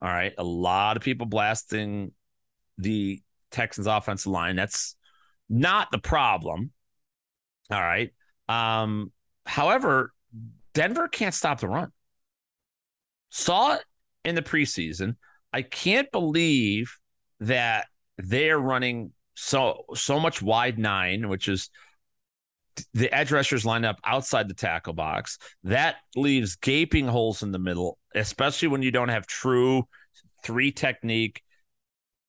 [0.00, 0.32] All right.
[0.38, 2.12] A lot of people blasting
[2.78, 3.20] the
[3.50, 4.56] Texans offensive line.
[4.56, 4.96] That's
[5.48, 6.70] not the problem.
[7.70, 8.10] All right.
[8.48, 9.12] Um,
[9.44, 10.12] however,
[10.72, 11.90] Denver can't stop the run.
[13.30, 13.82] Saw it
[14.24, 15.16] in the preseason.
[15.52, 16.96] I can't believe
[17.40, 17.86] that
[18.18, 21.70] they're running so so much wide nine, which is
[22.94, 25.38] the edge rushers line up outside the tackle box.
[25.64, 29.84] That leaves gaping holes in the middle, especially when you don't have true
[30.44, 31.42] three technique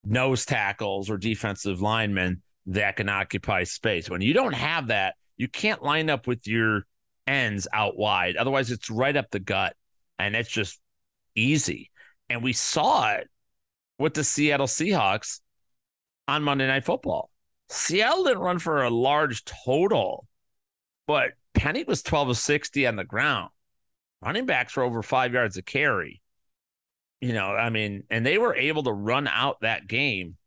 [0.03, 4.09] nose tackles or defensive linemen that can occupy space.
[4.09, 6.85] When you don't have that, you can't line up with your
[7.27, 8.35] ends out wide.
[8.35, 9.75] Otherwise, it's right up the gut
[10.19, 10.79] and it's just
[11.35, 11.89] easy.
[12.29, 13.29] And we saw it
[13.97, 15.39] with the Seattle Seahawks
[16.27, 17.29] on Monday Night Football.
[17.69, 20.27] Seattle didn't run for a large total,
[21.07, 23.49] but Penny was 12 of 60 on the ground.
[24.21, 26.21] Running backs were over five yards a carry.
[27.19, 30.37] You know, I mean, and they were able to run out that game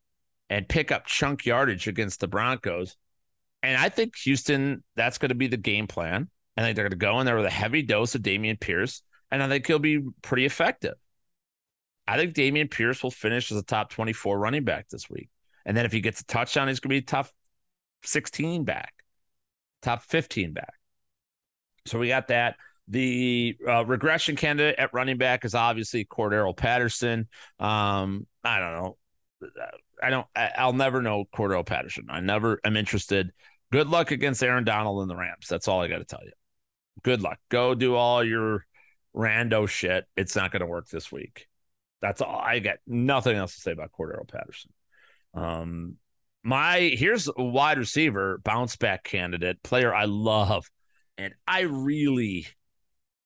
[0.50, 2.96] and pick up chunk yardage against the Broncos.
[3.62, 6.28] And I think Houston, that's going to be the game plan.
[6.56, 9.02] I think they're going to go in there with a heavy dose of Dameon Pierce,
[9.30, 10.94] and I think he'll be pretty effective.
[12.06, 15.30] I think Dameon Pierce will finish as a top 24 running back this week.
[15.64, 17.28] And then if he gets a touchdown, he's going to be top
[18.04, 18.92] 16 back,
[19.84, 20.74] top 15 back.
[21.86, 22.56] So we got that.
[22.88, 27.28] The uh, regression candidate at running back is obviously Cordarrelle Patterson.
[27.58, 28.96] Um, I don't know.
[30.02, 30.26] I don't.
[30.34, 32.06] I, will never know Cordarrelle Patterson.
[32.10, 33.32] I never am interested.
[33.72, 35.46] Good luck against Aaron Donald and the Rams.
[35.48, 36.32] That's all I got to tell you.
[37.02, 37.38] Good luck.
[37.48, 38.66] Go do all your
[39.14, 40.04] rando shit.
[40.16, 41.48] It's not going to work this week.
[42.02, 42.38] That's all.
[42.38, 44.72] I got nothing else to say about Cordarrelle Patterson.
[45.32, 45.96] Um,
[46.44, 50.70] my here's a wide receiver bounce back candidate player I love,
[51.16, 52.46] and I really,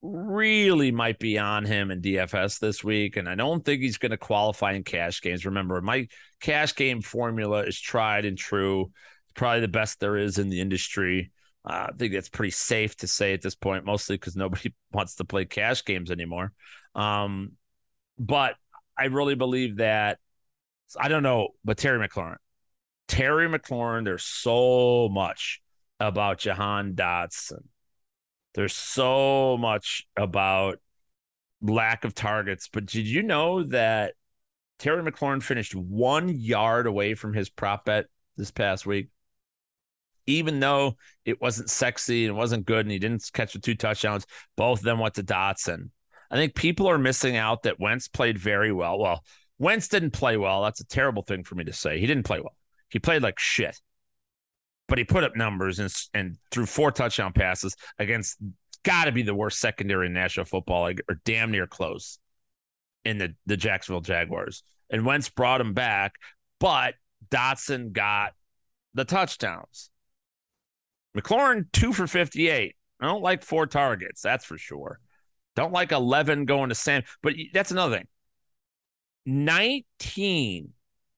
[0.00, 3.16] really might be on him in DFS this week.
[3.16, 5.44] And I don't think he's going to qualify in cash games.
[5.44, 6.06] Remember, my
[6.40, 8.92] cash game formula is tried and true.
[9.34, 11.32] Probably the best there is in the industry.
[11.64, 15.16] Uh, I think that's pretty safe to say at this point, mostly because nobody wants
[15.16, 16.52] to play cash games anymore.
[16.94, 17.52] Um,
[18.16, 18.54] but
[18.96, 20.18] I really believe that
[20.98, 22.36] I don't know, but Terry McLaurin,
[23.08, 25.60] Terry McLaurin, there's so much
[25.98, 27.64] about Jahan Dotson.
[28.54, 30.78] There's so much about
[31.60, 32.68] lack of targets.
[32.72, 34.14] But did you know that
[34.78, 38.06] Terry McLaurin finished one yard away from his prop bet
[38.36, 39.08] this past week?
[40.26, 43.74] Even though it wasn't sexy and it wasn't good and he didn't catch the two
[43.74, 45.90] touchdowns, both of them went to Dotson.
[46.30, 48.98] I think people are missing out that Wentz played very well.
[48.98, 49.24] Well,
[49.58, 50.62] Wentz didn't play well.
[50.62, 51.98] That's a terrible thing for me to say.
[51.98, 52.57] He didn't play well.
[52.88, 53.80] He played like shit,
[54.86, 58.38] but he put up numbers and and threw four touchdown passes against
[58.84, 62.18] got to be the worst secondary in national football, like, or damn near close
[63.04, 64.62] in the the Jacksonville Jaguars.
[64.90, 66.14] And Wentz brought him back,
[66.58, 66.94] but
[67.30, 68.32] Dotson got
[68.94, 69.90] the touchdowns.
[71.16, 72.76] McLaurin two for fifty eight.
[73.00, 74.98] I don't like four targets, that's for sure.
[75.54, 78.06] Don't like 11 going to Sam, but that's another thing.
[79.26, 80.70] 19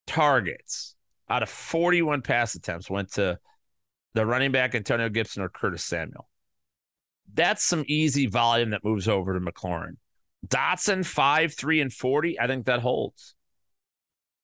[0.07, 0.97] targets
[1.31, 3.39] out of 41 pass attempts went to
[4.15, 6.29] the running back Antonio Gibson or Curtis Samuel.
[7.33, 9.97] That's some easy volume that moves over to McLaurin.
[10.47, 12.41] Dotson, 5, 3, and 40.
[12.41, 13.35] I think that holds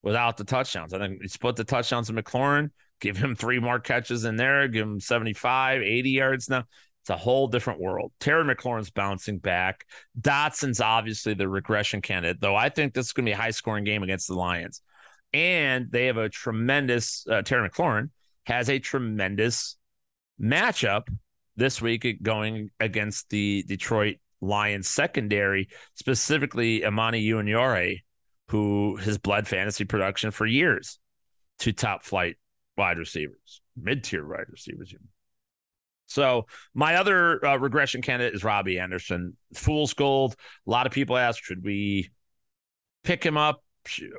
[0.01, 0.93] without the touchdowns.
[0.93, 2.69] I think you split the touchdowns to McLaurin,
[3.01, 6.63] give him three more catches in there, give him 75, 80 yards now.
[7.01, 8.11] It's a whole different world.
[8.19, 9.85] Terry McLaurin's bouncing back.
[10.19, 13.51] Dotson's obviously the regression candidate, though I think this is going to be a high
[13.51, 14.81] scoring game against the Lions.
[15.33, 18.09] And they have a tremendous, uh, Terry McLaurin
[18.45, 19.77] has a tremendous
[20.41, 21.07] matchup
[21.55, 28.01] this week going against the Detroit Lions secondary, specifically Amani Oruwariye,
[28.49, 30.99] who has bled fantasy production for years
[31.59, 32.37] to top flight
[32.77, 34.93] wide receivers, mid tier wide receivers.
[36.05, 39.35] So my other uh, regression candidate is Robbie Anderson.
[39.53, 40.35] Fool's gold.
[40.65, 42.11] A lot of people ask, should we
[43.03, 43.63] pick him up?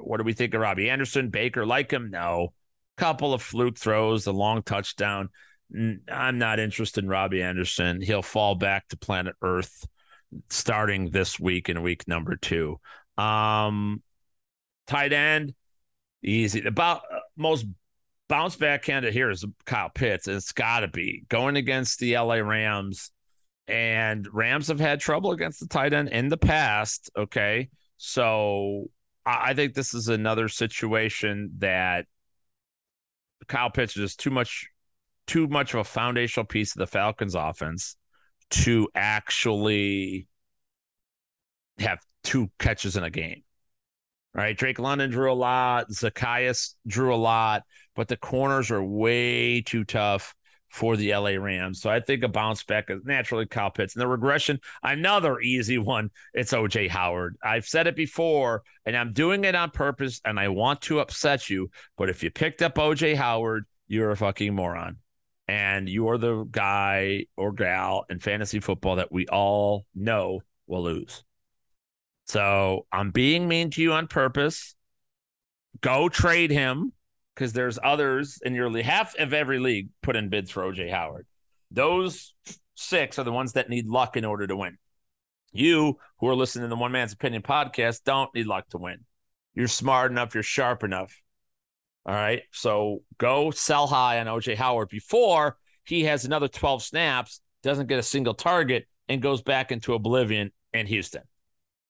[0.01, 1.31] What do we think of Robbie Anderson?
[1.31, 2.11] Baker like him?
[2.11, 2.53] No.
[2.97, 5.31] Couple of fluke throws, a long touchdown.
[6.11, 8.01] I'm not interested in Robbie Anderson.
[8.01, 9.87] He'll fall back to planet Earth
[10.51, 12.81] starting this week in week number two.
[13.17, 14.03] Um,
[14.87, 15.55] tight end,
[16.23, 16.65] easy.
[16.65, 17.03] About
[17.37, 17.67] most
[18.29, 20.27] bounce back candidate here is Kyle Pitts.
[20.27, 23.11] and It's got to be going against the LA Rams.
[23.67, 27.11] And Rams have had trouble against the tight end in the past.
[27.17, 27.69] Okay.
[27.99, 28.89] So
[29.31, 32.07] I think this is another situation that
[33.47, 34.69] Kyle Pitts is too much,
[35.27, 37.97] too much of a foundational piece of the Falcons offense
[38.51, 40.27] to actually
[41.79, 43.43] have two catches in a game
[44.39, 44.57] right?
[44.57, 45.91] Drake London drew a lot.
[45.91, 47.65] Zaccheaus drew a lot,
[47.97, 50.35] but the corners are way too tough
[50.69, 51.81] for the LA Rams.
[51.81, 53.95] So I think a bounce back is naturally Kyle Pitts.
[53.95, 56.11] And the regression, another easy one.
[56.35, 57.37] It's OJ Howard.
[57.43, 61.49] I've said it before, and I'm doing it on purpose, and I want to upset
[61.49, 61.71] you.
[61.97, 64.99] But if you picked up OJ Howard, you're a fucking moron.
[65.51, 71.25] And you're the guy or gal in fantasy football that we all know will lose.
[72.27, 74.75] So I'm being mean to you on purpose.
[75.81, 76.93] Go trade him
[77.39, 78.85] because there's others in league.
[78.85, 81.25] Half of every league put in bids for OJ Howard.
[81.71, 82.35] Those
[82.75, 84.77] six are the ones that need luck in order to win.
[85.53, 89.05] You who are listening to the One Man's Opinion podcast don't need luck to win.
[89.55, 91.15] You're smart enough, you're sharp enough.
[92.05, 92.43] All right.
[92.51, 98.01] So go sell high on OJ Howard before he has another 12 snaps, doesn't get
[98.01, 101.23] a single target, and goes back into oblivion in Houston.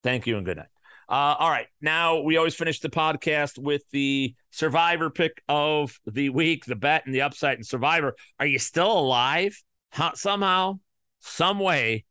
[0.03, 0.67] Thank you and good night.
[1.09, 1.67] Uh, all right.
[1.81, 7.07] Now we always finish the podcast with the survivor pick of the week, the bet
[7.07, 8.15] and the upside and survivor.
[8.39, 9.63] Are you still alive?
[9.91, 10.81] How, somehow,
[11.21, 12.05] some way,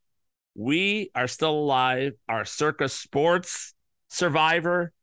[0.55, 2.13] we are still alive.
[2.27, 3.75] Our Circa Sports
[4.09, 4.93] survivor,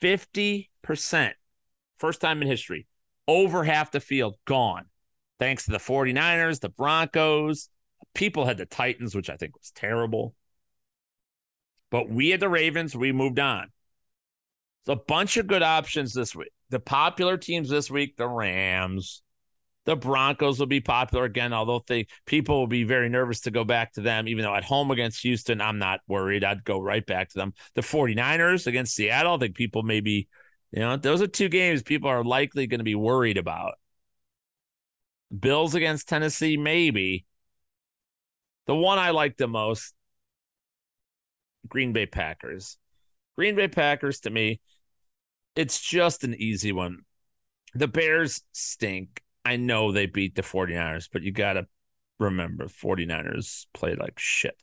[0.00, 0.68] 50%.
[1.98, 2.86] First time in history.
[3.26, 4.86] Over half the field gone.
[5.40, 7.68] Thanks to the 49ers, the Broncos.
[8.14, 10.34] People had the Titans, which I think was terrible.
[11.92, 13.68] But we had the Ravens, we moved on.
[14.86, 16.50] So a bunch of good options this week.
[16.70, 19.22] The popular teams this week, the Rams.
[19.84, 23.64] The Broncos will be popular again, although they people will be very nervous to go
[23.64, 26.44] back to them, even though at home against Houston, I'm not worried.
[26.44, 27.52] I'd go right back to them.
[27.74, 30.28] The 49ers against Seattle, I think people maybe,
[30.70, 33.74] you know, those are two games people are likely going to be worried about.
[35.36, 37.26] Bills against Tennessee, maybe.
[38.66, 39.94] The one I like the most,
[41.68, 42.78] Green Bay Packers.
[43.36, 44.60] Green Bay Packers to me,
[45.56, 47.00] it's just an easy one.
[47.74, 49.22] The Bears stink.
[49.44, 51.66] I know they beat the 49ers, but you got to
[52.18, 54.56] remember 49ers played like shit.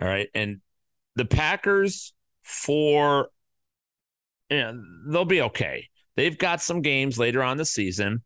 [0.00, 0.28] All right.
[0.34, 0.60] And
[1.16, 3.28] the Packers for
[4.50, 4.72] yeah,
[5.06, 5.88] they'll be okay.
[6.16, 8.22] They've got some games later on the season.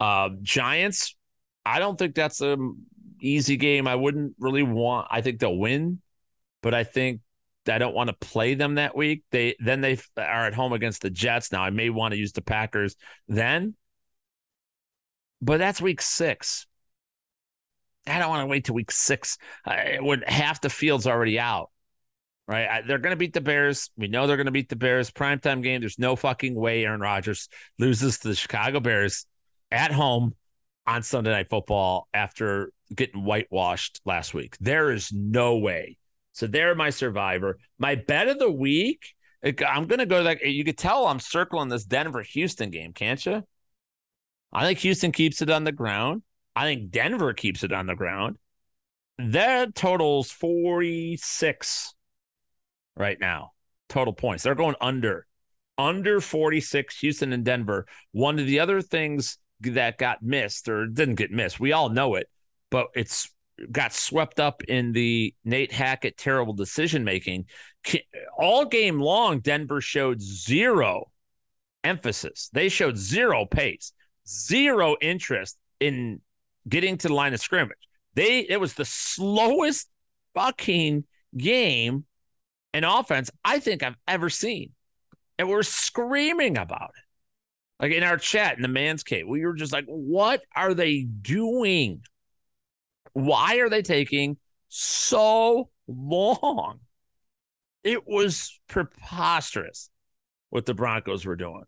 [0.00, 1.16] Uh Giants,
[1.64, 2.86] I don't think that's an
[3.20, 3.86] easy game.
[3.86, 6.00] I wouldn't really want I think they'll win
[6.66, 7.20] but I think
[7.68, 9.22] I don't want to play them that week.
[9.30, 11.52] They then they are at home against the Jets.
[11.52, 12.96] Now I may want to use the Packers
[13.28, 13.76] then,
[15.40, 16.66] but that's week six.
[18.04, 21.70] I don't want to wait till week six uh, when half the field's already out.
[22.48, 22.82] Right?
[22.84, 23.88] They're going to beat the Bears.
[23.96, 25.08] We know they're going to beat the Bears.
[25.08, 25.82] Primetime game.
[25.82, 27.48] There's no fucking way Aaron Rodgers
[27.78, 29.24] loses to the Chicago Bears
[29.70, 30.34] at home
[30.84, 34.56] on Sunday Night Football after getting whitewashed last week.
[34.58, 35.98] There is no way.
[36.36, 37.58] So they're my survivor.
[37.78, 41.70] My bet of the week, I'm going to go like you could tell I'm circling
[41.70, 43.42] this Denver Houston game, can't you?
[44.52, 46.24] I think Houston keeps it on the ground.
[46.54, 48.36] I think Denver keeps it on the ground.
[49.16, 51.94] That totals 46
[52.98, 53.52] right now,
[53.88, 54.42] total points.
[54.42, 55.26] They're going under,
[55.78, 57.86] under 46, Houston and Denver.
[58.12, 62.14] One of the other things that got missed or didn't get missed, we all know
[62.16, 62.28] it,
[62.68, 63.30] but it's
[63.70, 67.46] got swept up in the Nate Hackett terrible decision making.
[68.38, 71.10] All game long, Denver showed zero
[71.84, 72.50] emphasis.
[72.52, 73.92] They showed zero pace,
[74.28, 76.20] zero interest in
[76.68, 77.78] getting to the line of scrimmage.
[78.14, 79.88] They it was the slowest
[80.34, 81.04] fucking
[81.36, 82.04] game
[82.72, 84.72] and offense I think I've ever seen.
[85.38, 87.82] And we're screaming about it.
[87.82, 91.02] Like in our chat in the MANS Cave, we were just like, what are they
[91.02, 92.02] doing?
[93.16, 94.36] Why are they taking
[94.68, 96.80] so long?
[97.82, 99.88] It was preposterous
[100.50, 101.64] what the Broncos were doing.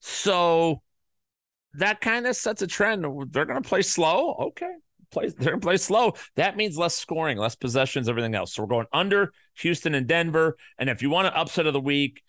[0.00, 0.82] So
[1.78, 3.06] that kind of sets a trend.
[3.30, 4.34] They're going to play slow.
[4.48, 4.70] Okay.
[5.10, 6.12] Play, they're going to play slow.
[6.34, 8.52] That means less scoring, less possessions, everything else.
[8.52, 10.58] So we're going under Houston and Denver.
[10.78, 12.22] And if you want an upset of the week,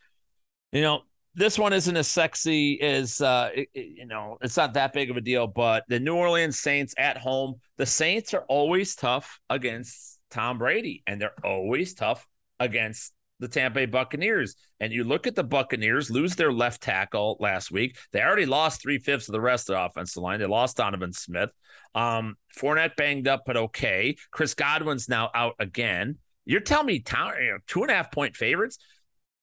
[0.71, 1.01] you know,
[1.37, 5.09] this one isn't as sexy as uh, it, it, you know it's not that big
[5.09, 9.39] of a deal but the new orleans saints at home the saints are always tough
[9.49, 12.27] against tom brady and they're always tough
[12.59, 14.55] against the tampa bay buccaneers.
[14.79, 17.97] And you look at the buccaneers lose their left tackle last week.
[18.11, 20.39] They already lost three-fifths of the rest of the offensive line.
[20.39, 21.51] They lost donovan smith.
[21.93, 24.15] Um Fournette banged up but okay.
[24.31, 26.17] Chris godwin's now out again.
[26.45, 28.77] You're telling me two and a half point favorites?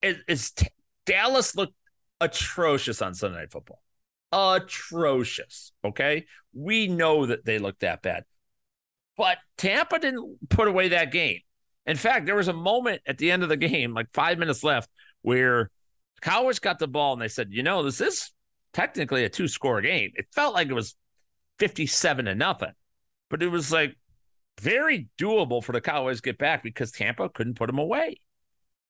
[0.02, 0.68] Is, is t-
[1.06, 1.74] Dallas looked
[2.20, 3.80] atrocious on Sunday Night Football.
[4.32, 5.72] Atrocious.
[5.84, 6.26] Okay.
[6.52, 8.24] We know that they look that bad.
[9.16, 11.40] But Tampa didn't put away that game.
[11.86, 14.64] In fact, there was a moment at the end of the game, like five minutes
[14.64, 14.88] left,
[15.22, 15.70] where
[16.20, 18.30] Cowboys got the ball and they said, you know, this is
[18.72, 20.10] technically a two score game.
[20.14, 20.96] It felt like it was
[21.58, 22.72] 57 to nothing,
[23.30, 23.96] but it was like
[24.60, 28.20] very doable for the Cowboys to get back because Tampa couldn't put them away.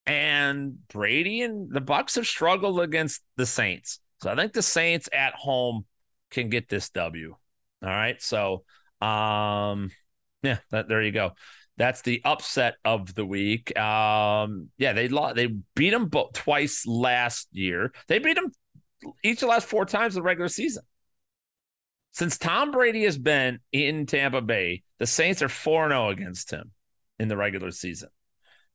[0.06, 4.00] And Brady and the Bucks have struggled against the Saints.
[4.22, 5.86] So I think the Saints at home
[6.30, 7.36] can get this W.
[7.82, 8.20] All right.
[8.20, 8.64] So,
[9.00, 9.90] um,
[10.42, 11.32] yeah, that, there you go.
[11.76, 13.76] That's the upset of the week.
[13.78, 17.92] Um, yeah, they lost, they beat them both twice last year.
[18.06, 18.50] They beat them
[19.22, 20.84] each of the last four times the regular season.
[22.12, 26.70] Since Tom Brady has been in Tampa Bay, the Saints are 4 0 against him
[27.18, 28.08] in the regular season.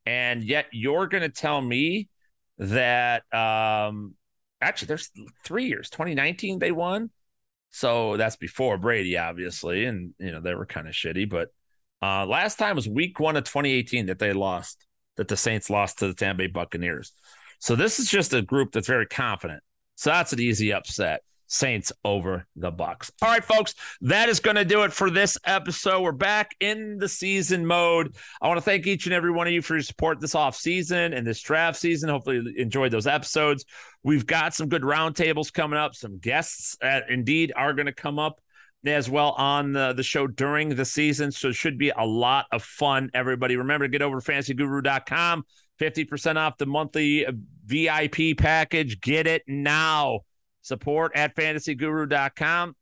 [0.05, 2.09] And yet you're going to tell me
[2.57, 4.15] that um
[4.61, 5.09] actually there's
[5.45, 5.89] 3 years.
[5.89, 7.09] 2019 they won.
[7.71, 11.49] So that's before Brady obviously and you know they were kind of shitty, but
[12.01, 14.85] uh last time was week 1 of 2018 that they lost
[15.17, 17.13] that the Saints lost to the Tampa Bay Buccaneers.
[17.59, 19.61] So this is just a group that's very confident.
[19.95, 21.21] So that's an easy upset.
[21.49, 23.11] Saints over the Bucks.
[23.21, 26.01] All right, folks, that is going to do it for this episode.
[26.01, 28.15] We're back in the season mode.
[28.39, 30.55] I want to thank each and every one of you for your support this off
[30.55, 32.09] season and this draft season.
[32.09, 33.65] Hopefully, you enjoyed those episodes.
[34.03, 35.95] We've got some good roundtables coming up.
[35.95, 38.39] Some guests, uh, indeed, are going to come up
[38.85, 41.31] as well on the, the show during the season.
[41.31, 43.57] So it should be a lot of fun, everybody.
[43.57, 45.43] Remember to get over to fantasyguru.com.
[45.81, 47.25] 50% off the monthly
[47.65, 49.01] VIP package.
[49.01, 50.21] Get it now
[50.69, 52.75] support at fantasyguru.com.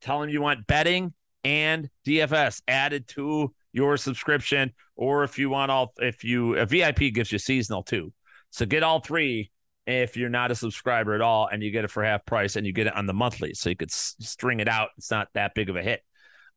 [0.00, 1.14] Tell them you want betting
[1.44, 7.14] and DFS added to your subscription, or if you want all, if you a VIP
[7.14, 8.12] gives you seasonal too.
[8.50, 9.52] So get all three
[9.86, 12.66] if you're not a subscriber at all, and you get it for half price, and
[12.66, 14.88] you get it on the monthly, so you could string it out.
[14.98, 16.02] It's not that big of a hit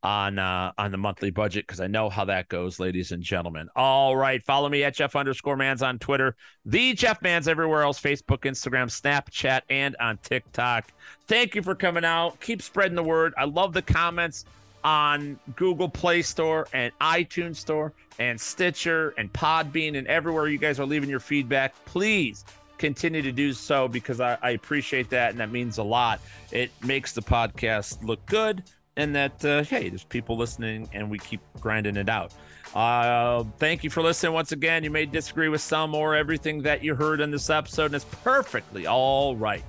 [0.03, 3.69] on uh, on the monthly budget because I know how that goes, ladies and gentlemen.
[3.75, 6.35] All right, follow me at Jeff underscore Mans on Twitter,
[6.65, 10.91] the Jeff Mans everywhere else, Facebook, Instagram, Snapchat, and on TikTok.
[11.27, 12.39] Thank you for coming out.
[12.41, 13.33] Keep spreading the word.
[13.37, 14.45] I love the comments
[14.83, 20.79] on Google Play Store and iTunes Store and Stitcher and Podbean and everywhere you guys
[20.79, 21.73] are leaving your feedback.
[21.85, 22.43] Please
[22.77, 26.19] continue to do so because I, I appreciate that and that means a lot.
[26.51, 28.63] It makes the podcast look good
[28.97, 32.33] and that uh, hey, there's people listening, and we keep grinding it out.
[32.75, 34.83] Uh, thank you for listening once again.
[34.83, 38.05] You may disagree with some or everything that you heard in this episode, and it's
[38.05, 39.63] perfectly all right.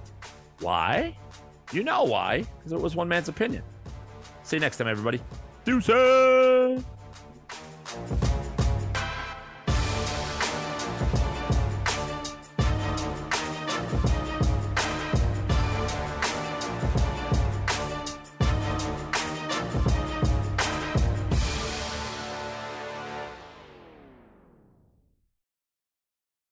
[0.60, 1.16] Why?
[1.72, 2.44] You know why?
[2.58, 3.62] Because it was one man's opinion.
[4.42, 5.20] See you next time, everybody.
[5.64, 6.84] Do Deuces.